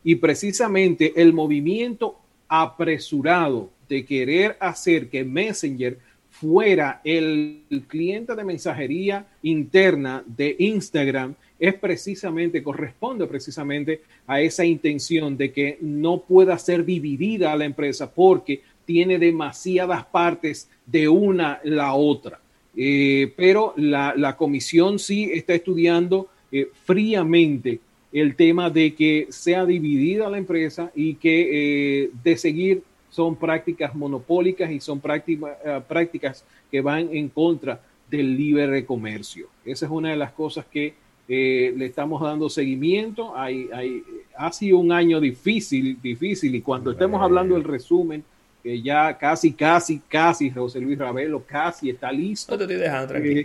Y 0.02 0.14
precisamente 0.16 1.12
el 1.16 1.32
movimiento 1.32 2.18
apresurado 2.48 3.70
de 3.88 4.04
querer 4.04 4.56
hacer 4.60 5.08
que 5.08 5.24
Messenger 5.24 5.98
fuera 6.30 7.00
el, 7.04 7.62
cliente 7.88 8.34
de 8.34 8.44
mensajería 8.44 9.26
interna 9.42 10.22
de 10.26 10.56
Instagram 10.58 11.34
es 11.58 11.74
precisamente, 11.74 12.62
corresponde 12.62 13.26
precisamente 13.26 14.02
a 14.26 14.40
esa 14.40 14.64
intención 14.64 15.36
de 15.36 15.52
que 15.52 15.78
no 15.80 16.20
pueda 16.20 16.56
ser 16.58 16.84
dividida 16.84 17.56
la 17.56 17.64
empresa 17.64 18.10
porque 18.10 18.62
tiene 18.84 19.18
demasiadas 19.18 20.04
partes 20.06 20.70
de 20.86 21.08
una 21.08 21.60
la 21.64 21.92
otra. 21.94 22.40
Eh, 22.80 23.32
pero 23.36 23.74
la, 23.76 24.36
comisión 24.36 25.00
sí 25.00 25.30
está 25.34 25.52
estudiando 25.52 26.28
eh, 26.52 26.70
fríamente 26.84 27.80
el 28.12 28.36
tema 28.36 28.70
de 28.70 28.94
que 28.94 29.26
sea 29.30 29.66
dividida 29.66 30.30
la 30.30 30.38
empresa 30.38 30.92
y 30.94 31.14
que 31.14 32.04
eh, 32.04 32.10
de 32.22 32.36
seguir 32.36 32.84
son 33.10 33.34
prácticas 33.34 33.96
monopólicas 33.96 34.70
y 34.70 34.78
son 34.78 35.00
prácticas 35.00 36.44
que 36.70 36.80
van 36.80 37.08
en 37.12 37.28
contra 37.30 37.80
del 38.08 38.36
libre 38.36 38.86
comercio. 38.86 39.48
Esa 39.64 39.86
es 39.86 39.90
una 39.90 40.10
de 40.10 40.16
las 40.16 40.30
cosas 40.30 40.64
que 40.64 40.94
le 41.26 41.84
estamos 41.84 42.22
dando 42.22 42.48
seguimiento. 42.48 43.36
Hay, 43.36 43.68
hay, 43.74 44.04
ha 44.36 44.52
sido 44.52 44.78
un 44.78 44.92
año 44.92 45.20
difícil, 45.20 45.98
difícil, 46.00 46.54
y 46.54 46.60
cuando 46.60 46.92
estemos 46.92 47.20
hablando 47.20 47.54
del 47.54 47.64
resumen, 47.64 48.22
que 48.68 48.82
ya 48.82 49.16
casi, 49.16 49.54
casi, 49.54 49.98
casi 50.00 50.50
José 50.50 50.78
Luis 50.78 50.98
Ravelo 50.98 51.42
casi 51.46 51.88
está 51.88 52.12
listo. 52.12 52.52
No 52.52 52.58
te 52.58 52.64
estoy 52.64 52.76
dejando 52.76 53.08
tranquilo. 53.08 53.40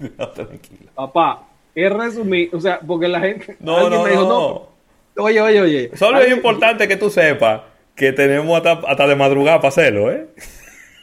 Eh, 0.00 0.08
tranquilo. 0.34 0.90
Papá, 0.96 1.46
es 1.72 1.92
resumir, 1.92 2.50
o 2.52 2.60
sea, 2.60 2.80
porque 2.80 3.06
la 3.06 3.20
gente. 3.20 3.56
No, 3.60 3.88
no, 3.88 4.02
me 4.02 4.10
dijo, 4.10 4.22
no. 4.24 5.22
Oye, 5.22 5.40
oye, 5.40 5.60
oye. 5.60 5.90
Solo 5.94 6.18
es 6.18 6.32
importante 6.32 6.88
que 6.88 6.96
tú 6.96 7.10
sepas 7.10 7.60
que 7.94 8.12
tenemos 8.12 8.60
hasta, 8.66 9.06
de 9.06 9.14
madrugada 9.14 9.58
para 9.58 9.68
hacerlo, 9.68 10.10
¿eh? 10.10 10.26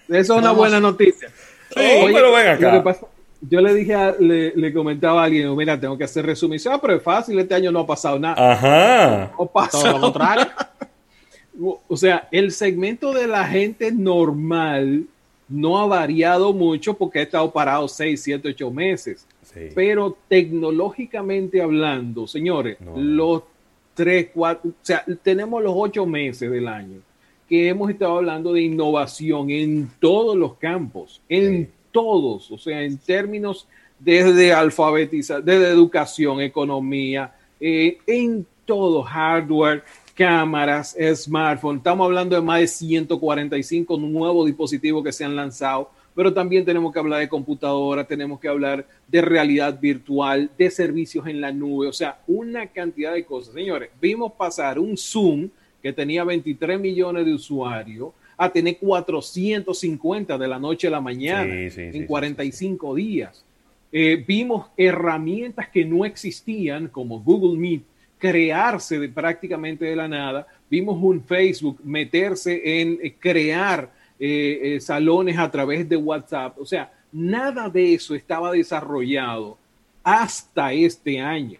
Eso 0.09 0.33
es 0.33 0.41
una 0.41 0.51
buena 0.51 0.81
noticia. 0.81 1.29
Sí, 1.73 1.81
pero 2.11 2.33
ven 2.33 2.47
acá. 2.49 2.83
yo 3.39 3.61
le 3.61 3.73
dije, 3.73 3.95
le, 4.19 4.51
le, 4.55 4.73
comentaba 4.73 5.21
a 5.21 5.25
alguien, 5.25 5.55
mira, 5.55 5.79
tengo 5.79 5.97
que 5.97 6.03
hacer 6.03 6.25
resumen. 6.25 6.59
Ah, 6.69 6.79
pero 6.81 6.95
es 6.95 7.01
fácil, 7.03 7.39
este 7.39 7.55
año 7.55 7.71
no 7.71 7.79
ha 7.79 7.87
pasado 7.87 8.19
nada. 8.19 8.51
Ajá. 8.51 9.31
No 9.39 9.45
pasa. 9.45 9.69
Todo 9.71 9.91
lo 9.93 10.01
contrario. 10.01 10.47
o 11.59 11.97
sea, 11.97 12.27
el 12.31 12.51
segmento 12.51 13.13
de 13.13 13.27
la 13.27 13.45
gente 13.45 13.91
normal 13.91 15.05
no 15.49 15.79
ha 15.79 15.87
variado 15.87 16.53
mucho 16.53 16.93
porque 16.93 17.19
ha 17.19 17.23
estado 17.23 17.51
parado 17.51 17.87
6, 17.87 18.21
7, 18.21 18.49
8 18.49 18.71
meses. 18.71 19.27
Pero 19.73 20.15
tecnológicamente 20.27 21.61
hablando, 21.61 22.27
señores, 22.27 22.77
los 22.95 23.43
3, 23.95 24.29
4, 24.33 24.69
o 24.69 24.73
sea, 24.81 25.03
tenemos 25.23 25.63
los 25.63 25.73
8 25.75 26.05
meses 26.05 26.51
del 26.51 26.67
año 26.67 26.99
que 27.47 27.69
hemos 27.69 27.89
estado 27.89 28.17
hablando 28.17 28.53
de 28.53 28.61
innovación 28.61 29.49
en 29.49 29.89
todos 29.99 30.35
los 30.35 30.55
campos, 30.55 31.21
en 31.29 31.71
todos, 31.91 32.51
o 32.51 32.57
sea, 32.57 32.83
en 32.83 32.97
términos 32.97 33.67
desde 33.99 34.53
alfabetización, 34.53 35.45
desde 35.45 35.69
educación, 35.69 36.41
economía, 36.41 37.33
eh, 37.59 37.97
en 38.05 38.45
todo, 38.65 39.01
hardware, 39.01 39.83
cámaras, 40.17 40.97
smartphones. 41.13 41.77
Estamos 41.77 42.05
hablando 42.05 42.35
de 42.35 42.41
más 42.41 42.59
de 42.59 42.67
145 42.67 43.97
nuevos 43.99 44.47
dispositivos 44.47 45.03
que 45.03 45.11
se 45.11 45.23
han 45.23 45.35
lanzado, 45.35 45.91
pero 46.15 46.33
también 46.33 46.65
tenemos 46.65 46.91
que 46.91 46.97
hablar 46.97 47.19
de 47.19 47.29
computadora, 47.29 48.03
tenemos 48.03 48.39
que 48.39 48.47
hablar 48.47 48.83
de 49.07 49.21
realidad 49.21 49.79
virtual, 49.79 50.49
de 50.57 50.71
servicios 50.71 51.27
en 51.27 51.39
la 51.39 51.51
nube, 51.51 51.87
o 51.87 51.93
sea, 51.93 52.19
una 52.25 52.65
cantidad 52.65 53.13
de 53.13 53.25
cosas. 53.25 53.53
Señores, 53.53 53.91
vimos 54.01 54.31
pasar 54.31 54.79
un 54.79 54.97
Zoom 54.97 55.49
que 55.83 55.93
tenía 55.93 56.23
23 56.23 56.79
millones 56.79 57.23
de 57.23 57.35
usuarios 57.35 58.09
a 58.35 58.49
tener 58.49 58.79
450 58.79 60.35
de 60.35 60.47
la 60.47 60.57
noche 60.57 60.87
a 60.87 60.91
la 60.91 61.01
mañana 61.01 61.53
en 61.53 62.07
45 62.07 62.95
días. 62.95 63.45
Eh, 63.91 64.23
vimos 64.27 64.65
herramientas 64.75 65.69
que 65.69 65.85
no 65.85 66.05
existían 66.05 66.87
como 66.87 67.21
Google 67.21 67.59
Meet, 67.59 67.83
crearse 68.17 68.99
de 68.99 69.09
prácticamente 69.09 69.85
de 69.85 69.95
la 69.95 70.07
nada. 70.07 70.47
Vimos 70.69 71.01
un 71.01 71.23
Facebook 71.23 71.79
meterse 71.83 72.81
en 72.81 72.99
eh, 73.01 73.15
crear 73.19 73.91
eh, 74.19 74.59
eh, 74.61 74.79
salones 74.79 75.37
a 75.37 75.49
través 75.49 75.87
de 75.87 75.97
WhatsApp. 75.97 76.57
O 76.59 76.65
sea, 76.65 76.91
nada 77.11 77.69
de 77.69 77.93
eso 77.93 78.15
estaba 78.15 78.51
desarrollado 78.51 79.57
hasta 80.03 80.73
este 80.73 81.19
año. 81.19 81.59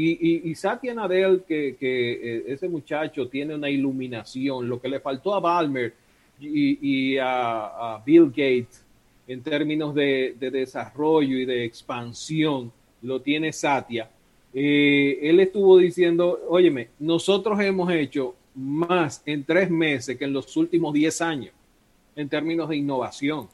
Y, 0.00 0.54
Satya 0.54 0.94
Nadell, 0.94 1.42
que, 1.42 2.44
ese 2.46 2.68
muchacho 2.68 3.26
tiene 3.26 3.56
una 3.56 3.68
iluminación, 3.68 4.68
lo 4.68 4.80
que 4.80 4.88
le 4.88 5.00
faltó 5.00 5.34
a 5.34 5.40
Balmer 5.40 5.92
y, 6.38 7.16
a, 7.20 8.00
Bill 8.06 8.28
Gates 8.28 8.84
en 9.26 9.42
términos 9.42 9.92
de 9.96 10.36
desarrollo 10.38 11.36
y 11.36 11.44
de 11.44 11.64
expansión, 11.64 12.70
lo 13.02 13.20
tiene 13.20 13.52
Satya 13.52 14.08
eh, 14.54 15.18
él 15.22 15.40
estuvo 15.40 15.78
diciendo, 15.78 16.40
óyeme, 16.48 16.88
nosotros 16.98 17.60
hemos 17.60 17.90
hecho 17.92 18.34
más 18.54 19.22
en 19.26 19.44
tres 19.44 19.70
meses 19.70 20.16
que 20.16 20.24
en 20.24 20.32
los 20.32 20.56
últimos 20.56 20.92
diez 20.92 21.20
años 21.20 21.52
en 22.16 22.28
términos 22.28 22.68
de 22.68 22.76
innovación 22.76 23.48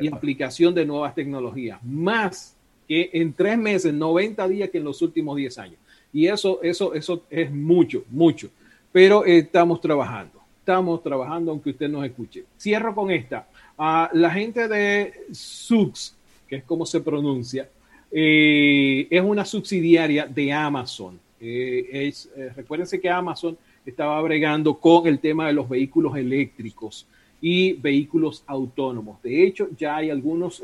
y 0.00 0.06
aplicación 0.06 0.72
de 0.72 0.86
nuevas 0.86 1.14
tecnologías, 1.14 1.82
más 1.82 2.56
que 2.86 3.10
en 3.12 3.32
tres 3.32 3.58
meses, 3.58 3.92
90 3.92 4.46
días 4.46 4.70
que 4.70 4.78
en 4.78 4.84
los 4.84 5.02
últimos 5.02 5.36
diez 5.36 5.58
años. 5.58 5.78
Y 6.12 6.26
eso, 6.28 6.62
eso, 6.62 6.94
eso 6.94 7.24
es 7.28 7.50
mucho, 7.50 8.04
mucho. 8.10 8.50
Pero 8.92 9.24
estamos 9.24 9.80
trabajando, 9.80 10.40
estamos 10.60 11.02
trabajando 11.02 11.50
aunque 11.50 11.70
usted 11.70 11.88
nos 11.88 12.04
escuche. 12.04 12.44
Cierro 12.58 12.94
con 12.94 13.10
esta. 13.10 13.48
a 13.76 14.10
la 14.12 14.30
gente 14.30 14.68
de 14.68 15.26
SUX, 15.32 16.16
que 16.46 16.56
es 16.56 16.64
como 16.64 16.86
se 16.86 17.00
pronuncia, 17.00 17.68
eh, 18.10 19.06
es 19.10 19.22
una 19.22 19.44
subsidiaria 19.44 20.26
de 20.26 20.52
Amazon. 20.52 21.18
Eh, 21.40 21.88
es, 21.92 22.28
eh, 22.36 22.50
recuérdense 22.56 23.00
que 23.00 23.10
Amazon 23.10 23.56
estaba 23.84 24.20
bregando 24.22 24.74
con 24.78 25.06
el 25.06 25.18
tema 25.18 25.46
de 25.46 25.52
los 25.52 25.68
vehículos 25.68 26.16
eléctricos 26.16 27.06
y 27.40 27.74
vehículos 27.74 28.42
autónomos. 28.46 29.22
De 29.22 29.44
hecho, 29.44 29.68
ya 29.78 29.96
hay 29.96 30.10
algunos 30.10 30.62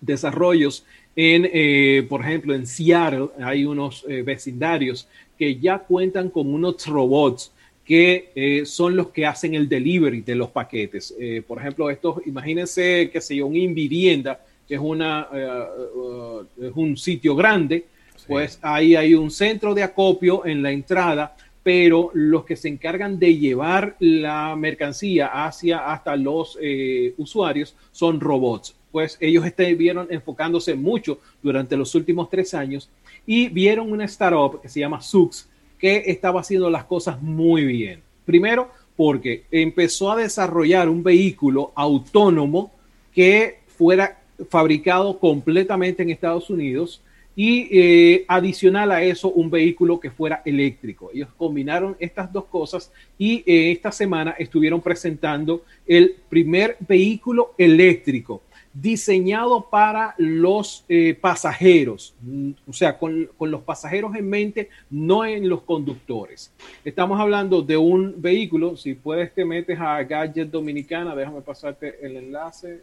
desarrollos 0.00 0.84
en, 1.14 2.08
por 2.08 2.22
ejemplo, 2.22 2.54
en 2.54 2.66
Seattle 2.66 3.28
hay 3.38 3.66
unos 3.66 4.04
vecindarios 4.24 5.06
que 5.38 5.56
ya 5.56 5.78
cuentan 5.78 6.30
con 6.30 6.52
unos 6.52 6.86
robots 6.86 7.52
que 7.84 8.62
son 8.64 8.96
los 8.96 9.08
que 9.10 9.26
hacen 9.26 9.54
el 9.54 9.68
delivery 9.68 10.22
de 10.22 10.34
los 10.34 10.48
paquetes. 10.48 11.14
por 11.46 11.58
ejemplo, 11.58 11.90
estos, 11.90 12.26
imagínense 12.26 13.10
que 13.12 13.20
se 13.20 13.42
un 13.42 13.54
Invivienda 13.54 14.40
que 14.66 14.74
es, 14.74 14.80
una, 14.80 15.28
eh, 15.32 15.46
eh, 15.46 16.66
es 16.68 16.72
un 16.74 16.96
sitio 16.96 17.34
grande, 17.34 17.86
pues 18.26 18.58
ahí 18.62 18.96
hay 18.96 19.14
un 19.14 19.30
centro 19.30 19.74
de 19.74 19.82
acopio 19.82 20.46
en 20.46 20.62
la 20.62 20.70
entrada, 20.70 21.36
pero 21.62 22.10
los 22.14 22.44
que 22.44 22.56
se 22.56 22.68
encargan 22.68 23.18
de 23.18 23.36
llevar 23.36 23.96
la 23.98 24.54
mercancía 24.56 25.46
hacia 25.46 25.90
hasta 25.90 26.16
los 26.16 26.58
eh, 26.60 27.14
usuarios 27.16 27.74
son 27.90 28.20
robots. 28.20 28.76
Pues 28.92 29.16
ellos 29.20 29.44
estuvieron 29.44 30.06
enfocándose 30.10 30.74
mucho 30.74 31.18
durante 31.42 31.76
los 31.76 31.94
últimos 31.94 32.30
tres 32.30 32.54
años 32.54 32.90
y 33.26 33.48
vieron 33.48 33.90
una 33.90 34.04
startup 34.04 34.60
que 34.60 34.68
se 34.68 34.80
llama 34.80 35.00
Sux 35.00 35.48
que 35.78 36.04
estaba 36.06 36.40
haciendo 36.40 36.70
las 36.70 36.84
cosas 36.84 37.20
muy 37.20 37.64
bien. 37.64 38.02
Primero, 38.24 38.70
porque 38.96 39.44
empezó 39.50 40.12
a 40.12 40.16
desarrollar 40.16 40.88
un 40.88 41.02
vehículo 41.02 41.72
autónomo 41.74 42.72
que 43.12 43.60
fuera 43.66 44.22
fabricado 44.48 45.18
completamente 45.18 46.02
en 46.02 46.10
Estados 46.10 46.50
Unidos 46.50 47.02
y 47.36 47.68
eh, 47.70 48.24
adicional 48.28 48.92
a 48.92 49.02
eso 49.02 49.30
un 49.30 49.50
vehículo 49.50 49.98
que 49.98 50.10
fuera 50.10 50.42
eléctrico. 50.44 51.10
Ellos 51.12 51.28
combinaron 51.36 51.96
estas 51.98 52.32
dos 52.32 52.44
cosas 52.44 52.92
y 53.18 53.42
eh, 53.46 53.72
esta 53.72 53.90
semana 53.90 54.32
estuvieron 54.38 54.80
presentando 54.80 55.64
el 55.86 56.14
primer 56.28 56.76
vehículo 56.80 57.54
eléctrico 57.58 58.42
diseñado 58.72 59.68
para 59.70 60.16
los 60.18 60.84
eh, 60.88 61.16
pasajeros, 61.20 62.12
mm, 62.22 62.50
o 62.68 62.72
sea, 62.72 62.98
con, 62.98 63.30
con, 63.38 63.48
los 63.48 63.62
pasajeros 63.62 64.16
en 64.16 64.28
mente, 64.28 64.68
no 64.90 65.24
en 65.24 65.48
los 65.48 65.62
conductores. 65.62 66.52
Estamos 66.84 67.20
hablando 67.20 67.62
de 67.62 67.76
un 67.76 68.20
vehículo, 68.20 68.76
si 68.76 68.94
puedes 68.94 69.32
te 69.32 69.44
metes 69.44 69.78
a 69.78 70.02
Gadget 70.02 70.50
Dominicana, 70.50 71.14
déjame 71.14 71.40
pasarte 71.42 72.04
el 72.04 72.16
enlace, 72.16 72.82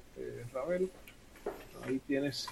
Ravel 0.53 0.89
ahí 1.85 1.99
tienes. 2.07 2.47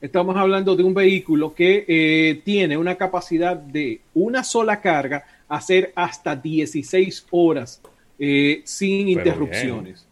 Estamos 0.00 0.36
hablando 0.36 0.74
de 0.74 0.82
un 0.82 0.94
vehículo 0.94 1.54
que 1.54 1.84
eh, 1.86 2.42
tiene 2.44 2.76
una 2.76 2.96
capacidad 2.96 3.56
de 3.56 4.00
una 4.14 4.42
sola 4.42 4.80
carga 4.80 5.24
hacer 5.48 5.92
hasta 5.94 6.34
16 6.34 7.26
horas 7.30 7.80
eh, 8.18 8.62
sin 8.64 9.08
interrupciones. 9.08 10.06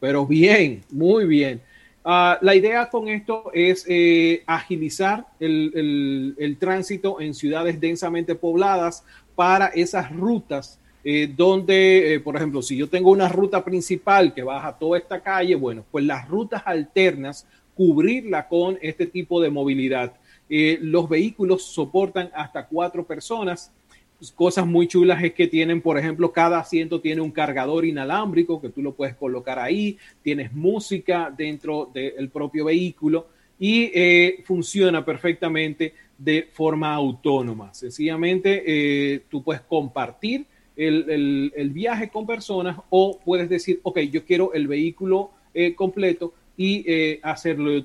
Pero 0.00 0.26
bien, 0.26 0.82
muy 0.90 1.26
bien. 1.26 1.60
Ah, 2.04 2.38
la 2.40 2.54
idea 2.54 2.88
con 2.88 3.08
esto 3.08 3.50
es 3.52 3.84
eh, 3.88 4.42
agilizar 4.46 5.26
el, 5.38 6.56
tránsito 6.58 7.20
en 7.20 7.34
ciudades 7.34 7.78
densamente 7.78 8.34
pobladas 8.34 9.04
para 9.34 9.66
esas 9.66 10.10
rutas 10.10 10.78
eh, 11.04 11.32
donde, 11.34 12.20
por 12.24 12.36
ejemplo, 12.36 12.62
si 12.62 12.76
yo 12.76 12.88
tengo 12.88 13.10
una 13.10 13.28
ruta 13.28 13.64
principal 13.64 14.34
que 14.34 14.42
baja 14.42 14.76
toda 14.78 14.98
esta 14.98 15.20
calle, 15.20 15.54
bueno, 15.54 15.84
pues 15.90 16.04
las 16.04 16.28
rutas 16.28 16.62
alternas, 16.64 17.46
cubrirla 17.74 18.48
con 18.48 18.76
este 18.82 19.06
tipo 19.06 19.40
de 19.40 19.50
movilidad. 19.50 20.12
los 20.48 21.08
vehículos 21.08 21.62
soportan 21.62 22.30
hasta 22.34 22.66
cuatro 22.66 23.06
personas 23.06 23.70
pues, 24.18 24.32
cosas 24.32 24.66
muy 24.66 24.88
chulas 24.88 25.22
es 25.22 25.32
que 25.32 25.46
tienen, 25.46 25.80
por 25.80 25.96
ejemplo, 25.96 26.32
cada 26.32 26.58
asiento 26.58 27.00
tiene 27.00 27.20
un 27.20 27.30
cargador 27.30 27.84
inalámbrico 27.84 28.60
que 28.60 28.68
tú 28.68 28.82
lo 28.82 28.92
puedes 28.92 29.14
colocar 29.14 29.58
ahí, 29.58 29.96
tienes 30.22 30.52
música 30.52 31.32
dentro 31.36 31.88
del 31.94 32.28
propio 32.28 32.64
vehículo 32.64 33.28
y 33.60 33.90
eh, 33.94 34.42
funciona 34.44 35.04
perfectamente 35.04 35.94
de 36.16 36.48
forma 36.52 36.94
autónoma. 36.94 37.72
Sencillamente 37.72 38.64
eh, 38.66 39.22
tú 39.28 39.42
puedes 39.44 39.62
compartir 39.62 40.46
el, 40.78 41.70
viaje 41.74 42.08
con 42.08 42.26
personas 42.26 42.78
o 42.88 43.18
puedes 43.24 43.48
decir, 43.48 43.80
ok, 43.82 43.98
yo 44.00 44.24
quiero 44.24 44.54
el 44.54 44.66
vehículo 44.66 45.30
eh, 45.52 45.74
completo 45.74 46.32
y 46.56 46.84
hacerlo 47.22 47.84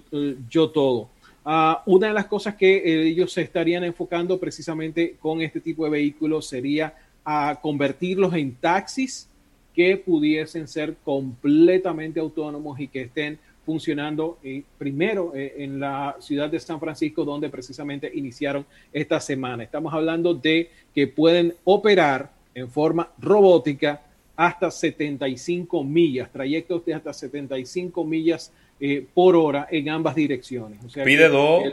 yo 0.50 0.70
todo. 0.70 1.10
Ah, 1.46 1.84
una 1.88 2.08
de 2.08 2.14
las 2.14 2.28
cosas 2.28 2.56
que 2.56 2.78
eh, 2.78 3.08
ellos 3.08 3.34
se 3.34 3.42
estarían 3.42 3.84
enfocando 3.84 4.40
precisamente 4.40 5.18
con 5.20 5.42
este 5.42 5.60
tipo 5.60 5.84
de 5.84 5.92
vehículos 5.92 6.48
sería 6.48 6.96
a 7.26 7.60
convertirlos 7.62 8.34
en 8.34 8.56
taxis 8.56 9.28
que 9.76 9.98
pudiesen 9.98 10.68
ser 10.70 10.96
completamente 11.04 12.22
autónomos 12.22 12.80
y 12.80 12.88
que 12.88 13.02
estén 13.02 13.40
funcionando 13.66 14.38
eh, 14.44 14.64
primero 14.78 15.34
eh, 15.36 15.56
en 15.58 15.80
la 15.80 16.16
ciudad 16.20 16.50
de 16.50 16.60
San 16.60 16.80
Francisco, 16.80 17.26
donde 17.26 17.50
precisamente 17.50 18.10
iniciaron 18.14 18.66
esta 18.94 19.20
semana. 19.20 19.64
Estamos 19.64 19.94
hablando 19.94 20.34
de 20.34 20.70
que 20.96 21.08
pueden 21.08 21.56
operar 21.66 22.32
en 22.54 22.70
forma 22.70 23.10
robótica 23.20 24.02
hasta 24.36 24.72
75 24.72 25.84
millas, 25.84 26.32
trayectos 26.32 26.86
de 26.86 26.94
hasta 26.94 27.14
75 27.14 28.04
millas 28.04 28.52
eh, 28.80 29.06
por 29.14 29.36
hora 29.36 29.68
en 29.70 29.90
ambas 29.90 30.16
direcciones. 30.16 30.80
pide 30.94 31.30
dos. 31.30 31.64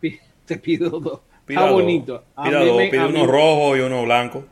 te 0.46 0.56
pido 0.56 0.90
dos. 1.00 1.20
Está 1.46 1.70
bonito. 1.70 2.24
Pide 2.42 2.64
dos, 2.64 2.82
pide 2.90 3.06
uno 3.06 3.26
rojo 3.26 3.76
y 3.76 3.80
uno 3.80 4.04
blanco. 4.04 4.44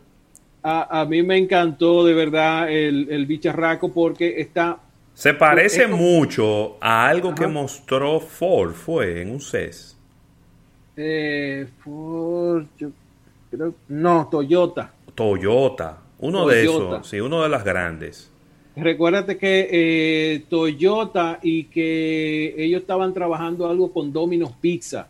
A, 0.66 1.04
mí 1.06 1.22
me 1.22 1.36
encantó 1.36 2.06
de 2.06 2.14
verdad 2.14 2.70
el, 2.70 3.08
el 3.10 3.26
bicharraco 3.26 3.92
porque 3.92 4.40
está... 4.40 4.78
Se 5.12 5.34
parece 5.34 5.86
mucho 5.86 6.78
a 6.80 7.06
algo 7.06 7.34
que 7.34 7.46
mostró 7.46 8.18
Ford, 8.18 8.72
fue 8.72 9.20
en 9.20 9.30
un 9.30 9.40
CES. 9.42 9.94
Eh, 10.96 11.66
Ford, 11.82 12.64
yo 12.78 12.88
creo, 13.50 13.74
no, 13.88 14.26
Toyota. 14.30 14.93
Toyota, 15.14 15.98
uno 16.18 16.46
de 16.46 16.62
esos, 16.62 17.06
sí, 17.06 17.20
uno 17.20 17.42
de 17.42 17.48
las 17.48 17.64
grandes. 17.64 18.30
Recuérdate 18.76 19.38
que 19.38 19.68
eh, 19.70 20.44
Toyota 20.48 21.38
y 21.42 21.64
que 21.64 22.54
ellos 22.58 22.80
estaban 22.80 23.14
trabajando 23.14 23.68
algo 23.68 23.92
con 23.92 24.12
Domino's 24.12 24.52
Pizza 24.60 25.08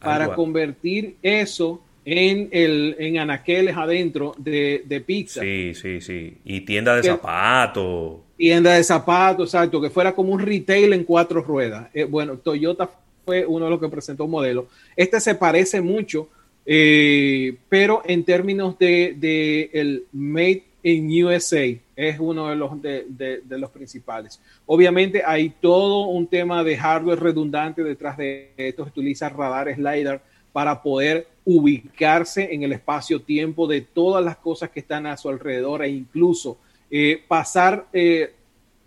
para 0.00 0.34
convertir 0.34 1.16
eso 1.22 1.80
en 2.04 2.48
el 2.52 2.96
en 2.98 3.18
anaqueles 3.18 3.76
adentro 3.76 4.34
de, 4.38 5.04
pizza. 5.06 5.40
Sí, 5.42 5.74
sí, 5.74 6.00
sí. 6.00 6.38
Y 6.44 6.62
tienda 6.62 6.96
de 6.96 7.02
zapatos. 7.02 8.16
Tienda 8.36 8.74
de 8.74 8.84
zapatos, 8.84 9.52
exacto, 9.52 9.80
que 9.80 9.90
fuera 9.90 10.14
como 10.14 10.32
un 10.32 10.40
retail 10.40 10.92
en 10.92 11.04
cuatro 11.04 11.42
ruedas. 11.42 11.88
Eh, 11.92 12.04
bueno, 12.04 12.36
Toyota 12.36 12.88
fue 13.24 13.44
uno 13.44 13.66
de 13.66 13.70
los 13.70 13.80
que 13.80 13.88
presentó 13.88 14.24
un 14.24 14.30
modelo. 14.30 14.68
Este 14.96 15.20
se 15.20 15.34
parece 15.34 15.80
mucho, 15.80 16.28
eh, 16.70 17.56
pero 17.70 18.02
en 18.04 18.24
términos 18.24 18.78
de, 18.78 19.14
de 19.16 19.70
el 19.72 20.04
Made 20.12 20.64
in 20.82 21.24
USA 21.24 21.64
es 21.96 22.20
uno 22.20 22.50
de 22.50 22.56
los, 22.56 22.82
de, 22.82 23.42
los 23.48 23.70
principales. 23.70 24.38
Obviamente 24.66 25.22
hay 25.24 25.48
todo 25.48 26.08
un 26.08 26.26
tema 26.26 26.62
de 26.62 26.76
hardware 26.76 27.20
redundante 27.20 27.82
detrás 27.82 28.18
de 28.18 28.52
esto. 28.58 28.84
Se 28.84 28.90
utiliza 28.90 29.30
radares 29.30 29.78
LiDAR 29.78 30.20
para 30.52 30.82
poder 30.82 31.26
ubicarse 31.46 32.52
en 32.52 32.64
el 32.64 32.72
espacio-tiempo 32.72 33.66
de 33.66 33.80
todas 33.80 34.22
las 34.22 34.36
cosas 34.36 34.68
que 34.68 34.80
están 34.80 35.06
a 35.06 35.16
su 35.16 35.30
alrededor 35.30 35.82
e 35.82 35.88
incluso 35.88 36.58
eh, 36.90 37.22
pasar 37.26 37.86
eh, 37.94 38.34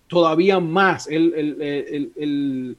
todavía 0.07 0.59
más. 0.59 1.07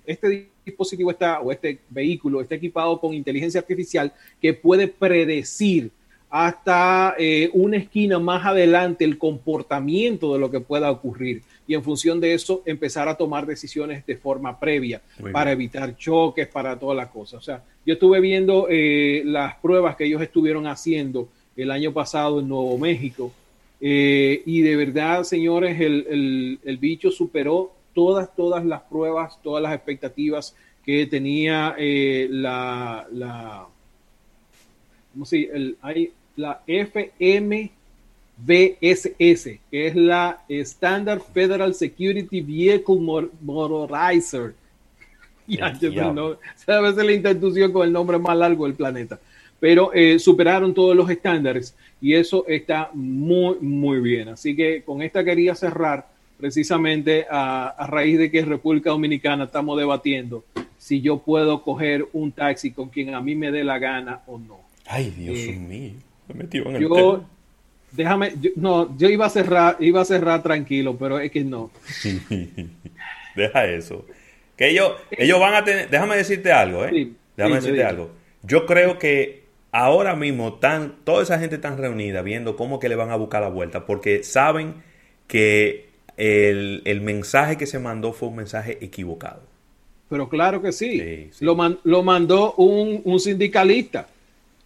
este 0.06 0.51
dispositivo 0.64 1.10
está, 1.10 1.40
o 1.40 1.52
este 1.52 1.78
vehículo 1.90 2.40
está 2.40 2.54
equipado 2.54 2.98
con 3.00 3.14
inteligencia 3.14 3.60
artificial 3.60 4.12
que 4.40 4.54
puede 4.54 4.88
predecir 4.88 5.90
hasta 6.30 7.14
eh, 7.18 7.50
una 7.52 7.76
esquina 7.76 8.18
más 8.18 8.46
adelante 8.46 9.04
el 9.04 9.18
comportamiento 9.18 10.32
de 10.32 10.38
lo 10.38 10.50
que 10.50 10.60
pueda 10.60 10.90
ocurrir 10.90 11.42
y 11.66 11.74
en 11.74 11.82
función 11.82 12.20
de 12.20 12.32
eso 12.32 12.62
empezar 12.64 13.06
a 13.08 13.16
tomar 13.16 13.44
decisiones 13.44 14.04
de 14.06 14.16
forma 14.16 14.58
previa 14.58 15.02
para 15.30 15.52
evitar 15.52 15.96
choques, 15.96 16.48
para 16.48 16.78
todas 16.78 16.96
las 16.96 17.08
cosas. 17.08 17.34
O 17.34 17.42
sea, 17.42 17.62
yo 17.84 17.94
estuve 17.94 18.20
viendo 18.20 18.66
eh, 18.70 19.22
las 19.26 19.56
pruebas 19.56 19.94
que 19.94 20.04
ellos 20.04 20.22
estuvieron 20.22 20.66
haciendo 20.66 21.28
el 21.54 21.70
año 21.70 21.92
pasado 21.92 22.40
en 22.40 22.48
Nuevo 22.48 22.78
México 22.78 23.32
eh, 23.84 24.44
y 24.46 24.60
de 24.60 24.76
verdad, 24.76 25.24
señores, 25.24 25.80
el, 25.80 26.60
el, 26.62 26.76
bicho 26.78 27.10
superó 27.10 27.72
todas, 27.94 28.34
todas 28.34 28.64
las 28.64 28.82
pruebas, 28.82 29.40
todas 29.42 29.62
las 29.62 29.74
expectativas 29.74 30.54
que 30.84 31.06
tenía 31.06 31.76
la, 31.78 33.06
la 33.12 33.66
¿cómo 35.12 35.24
se, 35.24 35.42
el, 35.44 35.76
hay, 35.82 36.12
la 36.36 36.62
FMVSS, 36.66 37.70
que 39.70 39.86
es 39.86 39.94
la 39.96 40.42
Standard 40.48 41.20
Federal 41.20 41.74
Security 41.74 42.40
Vehicle 42.40 43.26
Motorizer. 43.40 44.54
Ya, 45.44 45.66
a 45.66 46.80
veces 46.80 47.04
la 47.04 47.12
institución 47.12 47.72
con 47.72 47.84
el 47.86 47.92
nombre 47.92 48.16
más 48.16 48.36
largo 48.36 48.64
del 48.64 48.74
planeta. 48.74 49.18
Pero 49.58 49.92
eh, 49.92 50.20
superaron 50.20 50.72
todos 50.72 50.96
los 50.96 51.10
estándares 51.10 51.76
y 52.00 52.14
eso 52.14 52.46
está 52.46 52.90
muy, 52.94 53.56
muy 53.60 54.00
bien. 54.00 54.28
Así 54.28 54.54
que 54.54 54.82
con 54.82 55.02
esta 55.02 55.24
quería 55.24 55.56
cerrar 55.56 56.06
precisamente 56.42 57.24
a, 57.30 57.68
a 57.68 57.86
raíz 57.86 58.18
de 58.18 58.28
que 58.28 58.40
en 58.40 58.48
República 58.48 58.90
Dominicana 58.90 59.44
estamos 59.44 59.78
debatiendo 59.78 60.44
si 60.76 61.00
yo 61.00 61.18
puedo 61.18 61.62
coger 61.62 62.04
un 62.12 62.32
taxi 62.32 62.72
con 62.72 62.88
quien 62.88 63.14
a 63.14 63.20
mí 63.20 63.36
me 63.36 63.52
dé 63.52 63.62
la 63.62 63.78
gana 63.78 64.22
o 64.26 64.36
no. 64.36 64.58
Ay, 64.84 65.10
Dios 65.16 65.38
eh, 65.38 65.52
mío 65.52 65.92
yo, 66.80 67.24
déjame, 67.92 68.32
no, 68.56 68.96
yo 68.98 69.08
iba 69.08 69.26
a 69.26 69.30
cerrar, 69.30 69.76
iba 69.78 70.00
a 70.00 70.04
cerrar 70.04 70.42
tranquilo, 70.42 70.96
pero 70.98 71.20
es 71.20 71.30
que 71.30 71.44
no. 71.44 71.70
Deja 73.36 73.66
eso. 73.66 74.04
Que 74.56 74.70
ellos, 74.70 74.94
ellos 75.12 75.38
van 75.38 75.54
a 75.54 75.64
tener, 75.64 75.90
déjame 75.90 76.16
decirte 76.16 76.50
algo, 76.50 76.84
¿eh? 76.84 77.12
déjame 77.36 77.56
decirte 77.56 77.84
algo. 77.84 78.10
Yo 78.42 78.66
creo 78.66 78.98
que 78.98 79.44
ahora 79.70 80.16
mismo 80.16 80.48
están, 80.48 80.96
toda 81.04 81.22
esa 81.22 81.38
gente 81.38 81.54
está 81.54 81.76
reunida 81.76 82.22
viendo 82.22 82.56
cómo 82.56 82.80
que 82.80 82.88
le 82.88 82.96
van 82.96 83.10
a 83.10 83.16
buscar 83.16 83.42
la 83.42 83.48
vuelta, 83.48 83.86
porque 83.86 84.24
saben 84.24 84.82
que 85.28 85.91
el, 86.22 87.00
mensaje 87.00 87.56
que 87.56 87.66
se 87.66 87.78
mandó 87.78 88.12
fue 88.12 88.28
un 88.28 88.36
mensaje 88.36 88.78
equivocado. 88.80 89.42
Pero 90.08 90.28
claro 90.28 90.60
que 90.60 90.72
sí. 90.72 91.30
Lo, 91.40 91.56
lo, 91.84 92.02
mandó 92.02 92.54
un, 92.54 93.00
un 93.04 93.18
sindicalista. 93.18 94.06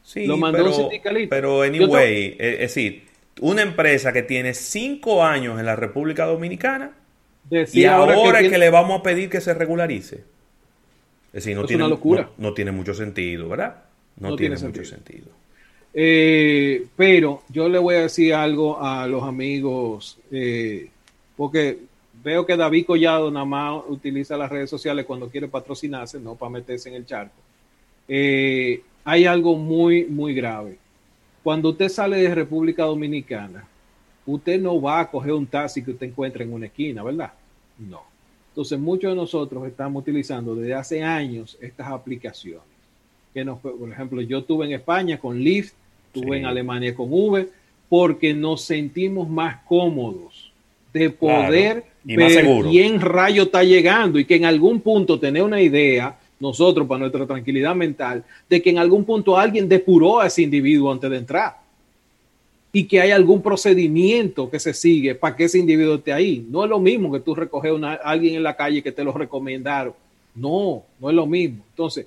Sí, 0.02 0.26
lo 0.26 0.36
mandó 0.36 0.58
pero, 0.58 0.70
un 0.70 0.74
sindicalista. 0.74 1.34
Pero, 1.34 1.62
anyway, 1.62 2.36
es 2.38 2.58
decir, 2.58 3.04
una 3.40 3.62
empresa 3.62 4.12
que 4.12 4.22
tiene 4.22 4.54
cinco 4.54 5.24
años 5.24 5.58
en 5.58 5.66
la 5.66 5.76
República 5.76 6.26
Dominicana 6.26 6.92
y 7.50 7.84
ahora, 7.84 8.40
que, 8.40 8.58
le 8.58 8.70
vamos 8.70 9.00
a 9.00 9.02
pedir 9.02 9.30
que 9.30 9.40
se 9.40 9.54
regularice. 9.54 10.16
Es 11.28 11.44
decir, 11.44 11.56
no, 11.56 11.64
tiene, 11.64 11.84
una 11.84 11.90
locura. 11.90 12.30
No, 12.38 12.54
tiene 12.54 12.72
mucho 12.72 12.94
sentido, 12.94 13.48
¿verdad? 13.48 13.84
No, 14.18 14.34
tiene, 14.36 14.56
mucho 14.56 14.84
sentido. 14.84 15.26
Eh, 15.92 16.86
pero 16.96 17.42
yo 17.48 17.68
le 17.68 17.78
voy 17.78 17.96
a 17.96 18.00
decir 18.02 18.34
algo 18.34 18.82
a 18.82 19.06
los 19.06 19.22
amigos, 19.22 20.18
eh, 20.30 20.88
porque 21.36 21.78
veo 22.22 22.46
que 22.46 22.56
David 22.56 22.86
Collado 22.86 23.30
nada 23.30 23.44
más 23.44 23.82
utiliza 23.88 24.36
las 24.36 24.50
redes 24.50 24.70
sociales 24.70 25.04
cuando 25.04 25.28
quiere 25.28 25.48
patrocinarse, 25.48 26.18
no 26.18 26.34
para 26.34 26.50
meterse 26.50 26.88
en 26.88 26.94
el 26.96 27.06
charco. 27.06 27.34
Eh, 28.08 28.82
hay 29.04 29.26
algo 29.26 29.56
muy, 29.56 30.04
muy 30.06 30.34
grave. 30.34 30.78
Cuando 31.42 31.70
usted 31.70 31.88
sale 31.88 32.16
de 32.16 32.34
República 32.34 32.84
Dominicana, 32.84 33.68
usted 34.26 34.60
no 34.60 34.80
va 34.80 35.00
a 35.00 35.10
coger 35.10 35.32
un 35.32 35.46
taxi 35.46 35.82
que 35.82 35.92
usted 35.92 36.08
encuentre 36.08 36.44
en 36.44 36.52
una 36.52 36.66
esquina, 36.66 37.02
¿verdad? 37.02 37.32
No. 37.78 38.02
Entonces, 38.48 38.78
muchos 38.78 39.10
de 39.10 39.16
nosotros 39.16 39.66
estamos 39.66 40.00
utilizando 40.02 40.54
desde 40.54 40.74
hace 40.74 41.02
años 41.02 41.56
estas 41.60 41.88
aplicaciones. 41.88 42.64
Que 43.32 43.44
nos, 43.44 43.60
por 43.60 43.90
ejemplo, 43.92 44.20
yo 44.22 44.38
estuve 44.38 44.66
en 44.66 44.72
España 44.72 45.18
con 45.18 45.38
Lyft, 45.38 45.74
estuve 46.12 46.38
en 46.38 46.46
Alemania 46.46 46.94
con 46.94 47.12
Uber, 47.12 47.50
porque 47.88 48.34
nos 48.34 48.62
sentimos 48.62 49.28
más 49.28 49.62
cómodos 49.66 50.52
de 50.92 51.10
poder 51.10 51.84
ver 52.04 52.46
quién 52.70 53.00
rayo 53.00 53.44
está 53.44 53.62
llegando 53.62 54.18
y 54.18 54.24
que 54.24 54.36
en 54.36 54.44
algún 54.44 54.80
punto 54.80 55.18
tener 55.18 55.42
una 55.42 55.60
idea, 55.60 56.18
nosotros 56.38 56.86
para 56.86 57.00
nuestra 57.00 57.26
tranquilidad 57.26 57.74
mental, 57.74 58.24
de 58.48 58.62
que 58.62 58.70
en 58.70 58.78
algún 58.78 59.04
punto 59.04 59.36
alguien 59.36 59.68
depuró 59.68 60.20
a 60.20 60.26
ese 60.26 60.42
individuo 60.42 60.92
antes 60.92 61.10
de 61.10 61.16
entrar 61.18 61.66
y 62.72 62.84
que 62.84 63.00
hay 63.00 63.10
algún 63.10 63.40
procedimiento 63.40 64.50
que 64.50 64.60
se 64.60 64.74
sigue 64.74 65.14
para 65.14 65.34
que 65.34 65.44
ese 65.44 65.58
individuo 65.58 65.94
esté 65.94 66.12
ahí. 66.12 66.46
No 66.50 66.62
es 66.62 66.68
lo 66.68 66.78
mismo 66.78 67.10
que 67.10 67.20
tú 67.20 67.34
recoges 67.34 67.72
a 67.82 67.94
alguien 67.94 68.34
en 68.34 68.42
la 68.42 68.54
calle 68.54 68.82
que 68.82 68.92
te 68.92 69.02
lo 69.02 69.12
recomendaron. 69.12 69.94
No, 70.34 70.82
no 71.00 71.08
es 71.08 71.16
lo 71.16 71.24
mismo. 71.24 71.64
Entonces, 71.70 72.06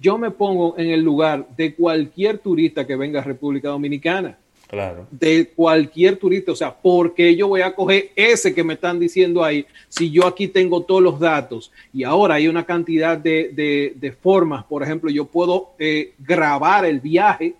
yo 0.00 0.16
me 0.16 0.30
pongo 0.30 0.78
en 0.78 0.90
el 0.90 1.00
lugar 1.00 1.48
de 1.56 1.74
cualquier 1.74 2.38
turista 2.38 2.86
que 2.86 2.94
venga 2.94 3.20
a 3.20 3.24
República 3.24 3.70
Dominicana. 3.70 4.38
Claro. 4.68 5.06
De 5.10 5.46
cualquier 5.54 6.16
turista. 6.16 6.52
O 6.52 6.56
sea, 6.56 6.74
¿por 6.74 7.14
qué 7.14 7.36
yo 7.36 7.48
voy 7.48 7.60
a 7.60 7.74
coger 7.74 8.10
ese 8.16 8.54
que 8.54 8.64
me 8.64 8.74
están 8.74 8.98
diciendo 8.98 9.44
ahí 9.44 9.66
si 9.88 10.10
yo 10.10 10.26
aquí 10.26 10.48
tengo 10.48 10.82
todos 10.82 11.02
los 11.02 11.20
datos? 11.20 11.70
Y 11.92 12.04
ahora 12.04 12.36
hay 12.36 12.48
una 12.48 12.64
cantidad 12.64 13.16
de, 13.16 14.16
formas. 14.20 14.64
Por 14.64 14.82
ejemplo, 14.82 15.10
yo 15.10 15.26
puedo 15.26 15.72
eh, 15.78 16.14
grabar 16.18 16.84
el 16.84 17.00
viaje 17.00 17.54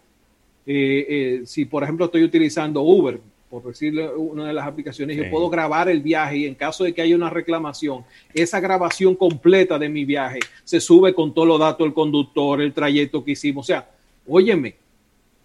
eh, 0.66 1.06
eh, 1.08 1.42
si 1.44 1.66
por 1.66 1.82
ejemplo 1.82 2.06
estoy 2.06 2.22
utilizando 2.22 2.80
Uber, 2.80 3.20
por 3.50 3.62
decirle 3.64 4.08
una 4.08 4.46
de 4.46 4.54
las 4.54 4.66
aplicaciones, 4.66 5.16
yo 5.16 5.30
puedo 5.30 5.48
grabar 5.48 5.88
el 5.88 6.00
viaje 6.00 6.38
y 6.38 6.46
en 6.46 6.54
caso 6.54 6.84
de 6.84 6.92
que 6.92 7.02
haya 7.02 7.14
una 7.14 7.30
reclamación, 7.30 8.04
esa 8.32 8.58
grabación 8.58 9.14
completa 9.14 9.78
de 9.78 9.88
mi 9.88 10.04
viaje 10.04 10.40
se 10.64 10.80
sube 10.80 11.14
con 11.14 11.32
todos 11.32 11.46
los 11.46 11.60
datos 11.60 11.84
del 11.84 11.94
conductor, 11.94 12.60
el 12.60 12.72
trayecto 12.72 13.22
que 13.22 13.32
hicimos. 13.32 13.66
O 13.66 13.68
sea, 13.68 13.88
óyeme, 14.26 14.74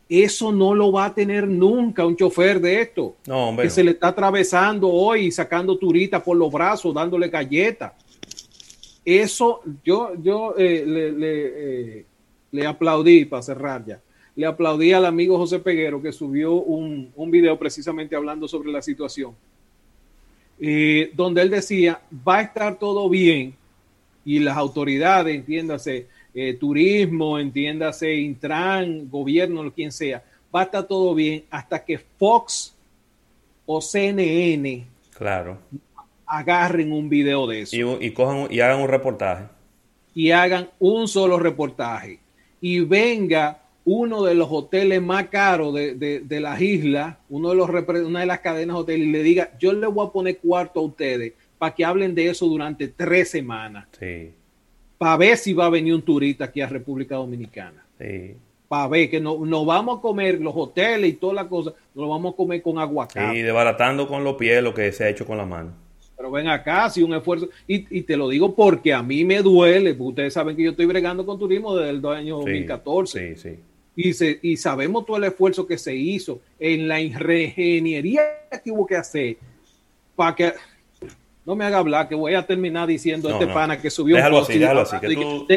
eso 0.09 0.51
no 0.51 0.73
lo 0.73 0.91
va 0.91 1.05
a 1.05 1.13
tener 1.13 1.47
nunca 1.47 2.05
un 2.05 2.15
chofer 2.15 2.59
de 2.59 2.81
esto, 2.81 3.15
que 3.61 3.69
se 3.69 3.83
le 3.83 3.91
está 3.91 4.07
atravesando 4.07 4.89
hoy 4.89 5.27
y 5.27 5.31
sacando 5.31 5.77
turitas 5.77 6.23
por 6.23 6.35
los 6.35 6.51
brazos, 6.51 6.93
dándole 6.93 7.29
galletas. 7.29 7.93
Eso 9.05 9.61
yo, 9.83 10.13
yo 10.21 10.55
eh, 10.57 10.83
le, 10.85 12.05
le 12.51 12.67
aplaudí 12.67 13.25
para 13.25 13.43
cerrar 13.43 13.85
ya. 13.85 14.01
Le 14.35 14.45
aplaudí 14.45 14.93
al 14.93 15.05
amigo 15.05 15.37
José 15.37 15.59
Peguero 15.59 16.01
que 16.01 16.11
subió 16.11 16.53
un, 16.53 17.11
un 17.15 17.31
video 17.31 17.57
precisamente 17.59 18.15
hablando 18.15 18.47
sobre 18.47 18.71
la 18.71 18.81
situación, 18.81 19.35
eh, 20.59 21.11
donde 21.13 21.41
él 21.41 21.49
decía, 21.49 22.01
va 22.27 22.37
a 22.37 22.41
estar 22.41 22.79
todo 22.79 23.09
bien 23.09 23.53
y 24.25 24.39
las 24.39 24.57
autoridades, 24.57 25.35
entiéndase, 25.35 26.07
eh, 26.33 26.53
turismo, 26.53 27.39
entiéndase, 27.39 28.15
Intran, 28.15 29.09
gobierno, 29.09 29.71
quien 29.73 29.91
sea, 29.91 30.23
va 30.53 30.61
a 30.61 30.63
estar 30.63 30.87
todo 30.87 31.13
bien 31.15 31.43
hasta 31.49 31.83
que 31.83 31.97
Fox 31.97 32.75
o 33.65 33.81
CNN 33.81 34.85
claro. 35.17 35.57
agarren 36.25 36.91
un 36.91 37.09
video 37.09 37.47
de 37.47 37.61
eso. 37.61 37.75
Y, 37.75 38.07
y, 38.07 38.11
cojan, 38.11 38.47
y 38.49 38.59
hagan 38.59 38.81
un 38.81 38.87
reportaje. 38.87 39.45
Y 40.13 40.31
hagan 40.31 40.69
un 40.79 41.07
solo 41.07 41.39
reportaje. 41.39 42.19
Y 42.61 42.79
venga 42.81 43.61
uno 43.85 44.23
de 44.23 44.35
los 44.35 44.47
hoteles 44.51 45.01
más 45.01 45.29
caros 45.29 45.73
de, 45.73 46.39
las 46.39 46.61
islas, 46.61 47.17
uno 47.29 47.49
de 47.49 47.55
los, 47.55 47.69
una 47.69 48.19
de 48.19 48.25
las 48.25 48.39
cadenas 48.39 48.75
de 48.75 48.81
hoteles, 48.81 49.07
y 49.07 49.11
le 49.11 49.23
diga, 49.23 49.51
yo 49.59 49.73
le 49.73 49.87
voy 49.87 50.05
a 50.05 50.11
poner 50.11 50.37
cuarto 50.37 50.79
a 50.79 50.83
ustedes 50.83 51.33
para 51.57 51.73
que 51.73 51.83
hablen 51.83 52.13
de 52.13 52.29
eso 52.29 52.45
durante 52.45 52.89
tres 52.89 53.31
semanas. 53.31 53.87
Sí. 53.99 54.31
Para 54.99 55.17
ver 55.17 55.37
si 55.37 55.53
va 55.53 55.65
a 55.65 55.69
venir 55.69 55.95
un 55.95 56.03
turista 56.03 56.45
aquí 56.45 56.61
a 56.61 56.67
República 56.67 57.15
Dominicana. 57.15 57.83
Sí. 57.97 58.35
Para 58.67 58.87
ver 58.87 59.09
que 59.09 59.19
no, 59.19 59.43
no 59.43 59.65
vamos 59.65 59.97
a 59.97 60.01
comer 60.01 60.39
los 60.39 60.53
hoteles 60.55 61.09
y 61.09 61.13
todas 61.13 61.35
las 61.35 61.45
cosas, 61.47 61.73
nos 61.95 62.03
lo 62.03 62.09
vamos 62.09 62.33
a 62.33 62.37
comer 62.37 62.61
con 62.61 62.77
aguacate. 62.77 63.31
Sí, 63.31 63.41
desbaratando 63.41 64.07
con 64.07 64.23
los 64.23 64.35
pies 64.35 64.61
lo 64.61 64.75
que 64.75 64.91
se 64.91 65.05
ha 65.05 65.09
hecho 65.09 65.25
con 65.25 65.37
la 65.37 65.45
mano. 65.45 65.71
Pero 66.15 66.29
ven 66.29 66.47
acá, 66.49 66.87
si 66.91 67.01
un 67.01 67.15
esfuerzo, 67.15 67.49
y, 67.65 67.97
y, 67.97 68.03
te 68.03 68.15
lo 68.15 68.29
digo 68.29 68.53
porque 68.53 68.93
a 68.93 69.01
mí 69.01 69.25
me 69.25 69.41
duele, 69.41 69.95
porque 69.95 70.09
ustedes 70.09 70.33
saben 70.33 70.55
que 70.55 70.63
yo 70.63 70.71
estoy 70.71 70.85
bregando 70.85 71.25
con 71.25 71.39
turismo 71.39 71.75
desde 71.75 71.91
el 71.91 72.05
año 72.05 72.37
2014. 72.37 73.35
Sí, 73.35 73.41
sí 73.41 73.59
y, 74.01 74.57
sabemos 74.57 75.05
todo 75.05 75.17
el 75.17 75.25
esfuerzo 75.25 75.67
que 75.67 75.77
se 75.77 75.93
hizo 75.93 76.39
en 76.57 76.87
la 76.87 77.01
ingeniería 77.01 78.21
que 78.63 78.71
hubo 78.71 78.85
que 78.85 78.95
hacer 78.95 79.37
para 80.15 80.35
que 80.35 80.53
no 81.49 81.55
me 81.55 81.65
haga 81.65 81.79
hablar 81.79 82.07
que 82.07 82.13
voy 82.13 82.35
a 82.35 82.45
terminar 82.45 82.87
diciendo 82.87 83.27
este 83.27 83.47
pana 83.47 83.81
que 83.81 83.89
subió 83.89 84.17
déjalo 84.17 84.41
así, 84.41 84.59
déjalo 84.59 84.81
así, 84.81 84.97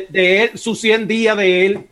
de, 0.08 0.42
él, 0.42 0.50
sus 0.54 0.80
100 0.80 1.06
días 1.06 1.36
de 1.36 1.66
él, 1.66 1.86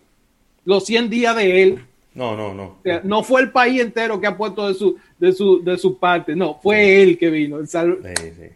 los 0.64 0.86
100 0.86 1.10
días 1.10 1.36
de 1.36 1.62
él. 1.62 1.84
No, 2.14 2.34
no, 2.34 2.54
no. 2.54 2.78
no 3.04 3.22
fue 3.22 3.42
el 3.42 3.50
país 3.50 3.78
entero 3.78 4.18
que 4.18 4.26
ha 4.26 4.38
puesto 4.38 4.66
de 4.68 4.72
su, 4.72 4.96
de 5.18 5.32
su, 5.32 5.62
de 5.62 5.76
su 5.76 5.98
parte, 5.98 6.34
no, 6.34 6.58
fue 6.62 7.02
él 7.02 7.18
que 7.18 7.28
vino. 7.28 7.58
Sí, 7.66 7.76
sí. 7.76 8.48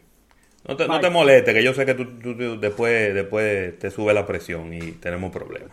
No 0.66 0.78
te, 0.78 0.88
no 0.88 0.98
te 0.98 1.10
moleste, 1.10 1.52
que 1.52 1.62
yo 1.62 1.74
sé 1.74 1.84
que 1.84 1.92
tú, 1.92 2.58
después, 2.58 3.12
después 3.12 3.78
te 3.78 3.90
sube 3.90 4.14
la 4.14 4.24
presión 4.24 4.72
y 4.72 4.92
tenemos 4.92 5.30
problemas. 5.30 5.72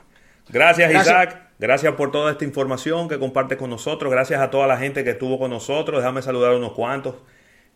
Gracias, 0.50 0.92
Isaac. 0.94 1.44
Gracias 1.60 1.94
por 1.94 2.12
toda 2.12 2.34
esta 2.34 2.44
información 2.44 3.08
que 3.08 3.18
compartes 3.18 3.58
con 3.58 3.70
nosotros. 3.70 4.12
Gracias 4.12 4.42
a 4.42 4.50
toda 4.50 4.68
la 4.68 4.76
gente 4.76 5.06
que 5.06 5.12
estuvo 5.12 5.40
con 5.40 5.50
nosotros. 5.50 6.00
Déjame 6.02 6.22
saludar 6.22 6.52
a 6.52 6.58
unos 6.58 6.74
cuantos. 6.74 7.16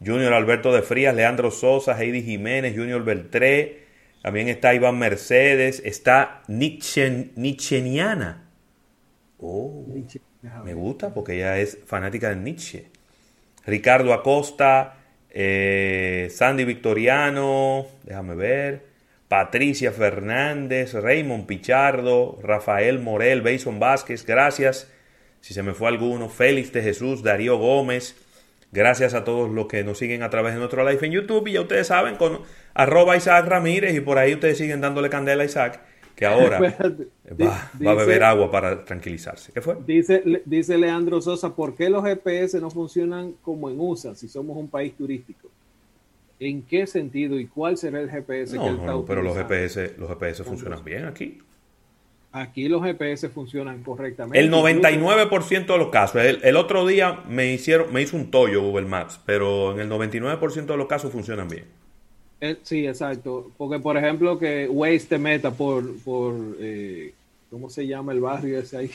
Junior 0.03 0.33
Alberto 0.33 0.73
de 0.73 0.81
Frías, 0.81 1.15
Leandro 1.15 1.51
Sosa, 1.51 2.01
Heidi 2.01 2.23
Jiménez, 2.23 2.75
Junior 2.75 3.03
Beltré. 3.03 3.85
También 4.21 4.47
está 4.49 4.73
Iván 4.73 4.97
Mercedes. 4.97 5.81
Está 5.85 6.41
Nietzscheana. 6.47 7.29
Oh, 9.37 9.85
me 10.63 10.73
gusta 10.73 11.13
porque 11.13 11.35
ella 11.35 11.59
es 11.59 11.77
fanática 11.85 12.29
de 12.29 12.37
Nietzsche. 12.37 12.87
Ricardo 13.65 14.13
Acosta, 14.13 14.97
eh, 15.29 16.29
Sandy 16.31 16.65
Victoriano. 16.65 17.87
Déjame 18.03 18.35
ver. 18.35 18.95
Patricia 19.27 19.91
Fernández, 19.91 20.93
Raymond 20.93 21.47
Pichardo, 21.47 22.39
Rafael 22.43 22.99
Morel, 22.99 23.41
Bason 23.41 23.79
Vázquez, 23.79 24.23
gracias. 24.25 24.91
Si 25.41 25.53
se 25.53 25.63
me 25.63 25.73
fue 25.73 25.87
alguno, 25.87 26.29
Félix 26.29 26.71
de 26.71 26.83
Jesús, 26.83 27.23
Darío 27.23 27.57
Gómez, 27.57 28.15
gracias 28.75 29.13
a 29.13 29.23
todos 29.23 29.49
los 29.49 29.67
que 29.67 29.83
nos 29.83 29.97
siguen 29.97 30.21
a 30.21 30.29
través 30.29 30.53
de 30.53 30.59
nuestro 30.59 30.87
live 30.87 31.03
en 31.05 31.13
YouTube. 31.13 31.47
Y 31.47 31.53
ya 31.53 31.61
ustedes 31.61 31.87
saben, 31.87 32.17
con 32.17 32.41
arroba 32.73 33.15
Isaac 33.15 33.47
Ramírez, 33.47 33.95
y 33.95 34.01
por 34.01 34.17
ahí 34.17 34.33
ustedes 34.33 34.57
siguen 34.57 34.81
dándole 34.81 35.09
candela 35.09 35.43
a 35.43 35.45
Isaac, 35.45 35.81
que 36.15 36.25
ahora 36.25 36.59
va, 37.41 37.71
a 37.91 37.93
beber 37.95 38.23
agua 38.23 38.51
para 38.51 38.83
tranquilizarse. 38.83 39.51
¿Qué 39.53 39.61
fue? 39.61 39.77
Dice, 39.85 40.21
dice 40.45 40.77
Leandro 40.77 41.21
Sosa, 41.21 41.55
¿por 41.55 41.75
qué 41.75 41.89
los 41.89 42.03
GPS 42.03 42.59
no 42.59 42.69
funcionan 42.69 43.33
como 43.41 43.69
en 43.69 43.79
USA 43.79 44.13
si 44.13 44.27
somos 44.27 44.57
un 44.57 44.67
país 44.67 44.93
turístico? 44.95 45.49
¿En 46.37 46.63
qué 46.63 46.85
sentido 46.85 47.39
y 47.39 47.47
cuál 47.47 47.77
será 47.77 48.01
el 48.01 48.09
GPS 48.09 48.57
que 48.57 48.67
él 48.67 48.75
está 48.75 48.85
no, 48.85 49.05
pero 49.05 49.21
los 49.21 49.37
GPS, 49.37 49.95
los 49.97 50.09
GPS 50.09 50.43
funcionan 50.43 50.83
bien 50.83 51.05
aquí. 51.05 51.39
Aquí 52.35 52.67
los 52.67 52.83
GPS 52.83 53.29
funcionan 53.29 53.81
correctamente. 53.81 54.37
El 54.37 54.51
99% 54.51 55.67
de 55.67 55.77
los 55.77 55.87
casos. 55.87 56.21
El, 56.21 56.57
otro 56.57 56.85
día 56.85 57.21
me 57.29 57.53
hicieron, 57.53 57.93
me 57.93 58.01
hizo 58.01 58.17
un 58.17 58.29
tollo 58.29 58.61
Google 58.61 58.87
Maps, 58.87 59.21
pero 59.25 59.71
en 59.71 59.79
el 59.79 59.89
99% 59.89 60.65
de 60.65 60.75
los 60.75 60.87
casos 60.87 61.13
funcionan 61.13 61.47
bien. 61.47 61.63
sí, 62.63 62.85
exacto. 62.85 63.51
Porque, 63.57 63.79
por 63.79 63.95
ejemplo, 63.95 64.37
que 64.37 64.67
Waze 64.69 65.05
te 65.07 65.17
meta 65.17 65.51
por, 65.51 65.97
por 65.99 66.35
eh, 66.59 67.13
¿cómo 67.49 67.69
se 67.69 67.87
llama 67.87 68.11
el 68.11 68.19
barrio 68.19 68.59
ese 68.59 68.79
ahí? 68.79 68.91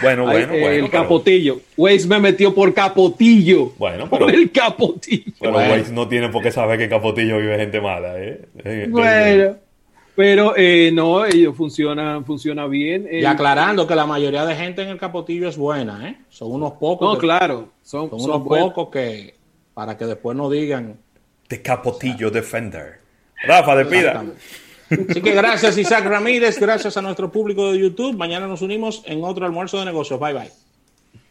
Bueno, 0.00 0.24
bueno, 0.24 0.48
bueno. 0.52 0.68
El 0.68 0.88
Capotillo. 0.88 1.60
Waze 1.76 2.08
me 2.08 2.18
metió 2.18 2.54
por 2.54 2.72
Capotillo. 2.72 3.74
Bueno, 3.76 4.08
pero. 4.08 4.24
Por 4.24 4.34
el 4.34 4.50
Capotillo. 4.50 5.32
Pero 5.38 5.52
Waze 5.52 5.92
no 5.92 6.08
tiene 6.08 6.30
por 6.30 6.42
qué 6.42 6.50
saber 6.50 6.78
que 6.78 6.84
en 6.84 6.90
Capotillo 6.90 7.36
vive 7.36 7.58
gente 7.58 7.78
mala, 7.82 8.14
¿eh? 8.16 8.88
Bueno. 8.88 9.56
Pero 10.14 10.54
eh, 10.56 10.90
no, 10.92 11.24
ellos 11.24 11.56
funcionan, 11.56 12.24
funciona 12.24 12.66
bien. 12.66 13.08
Y 13.10 13.24
aclarando 13.24 13.86
que 13.86 13.94
la 13.94 14.06
mayoría 14.06 14.44
de 14.44 14.54
gente 14.54 14.82
en 14.82 14.88
el 14.88 14.98
Capotillo 14.98 15.48
es 15.48 15.56
buena, 15.56 16.08
¿eh? 16.08 16.18
Son 16.28 16.52
unos 16.52 16.72
pocos. 16.72 17.14
No, 17.14 17.18
claro. 17.18 17.70
Son, 17.82 18.08
unos 18.12 18.42
pocos 18.42 18.88
que, 18.90 19.34
para 19.72 19.96
que 19.96 20.04
después 20.04 20.36
no 20.36 20.50
digan. 20.50 20.98
De 21.48 21.62
Capotillo 21.62 22.30
Defender. 22.30 23.00
Rafa, 23.44 23.74
despida. 23.76 24.24
Así 25.08 25.22
que 25.22 25.32
gracias 25.32 25.78
Isaac 25.78 26.04
Ramírez, 26.04 26.60
gracias 26.60 26.96
a 26.96 27.02
nuestro 27.02 27.32
público 27.32 27.72
de 27.72 27.78
YouTube. 27.78 28.16
Mañana 28.16 28.46
nos 28.46 28.60
unimos 28.60 29.02
en 29.06 29.24
otro 29.24 29.46
almuerzo 29.46 29.78
de 29.78 29.86
negocios. 29.86 30.20
Bye 30.20 30.34
bye. 30.34 30.61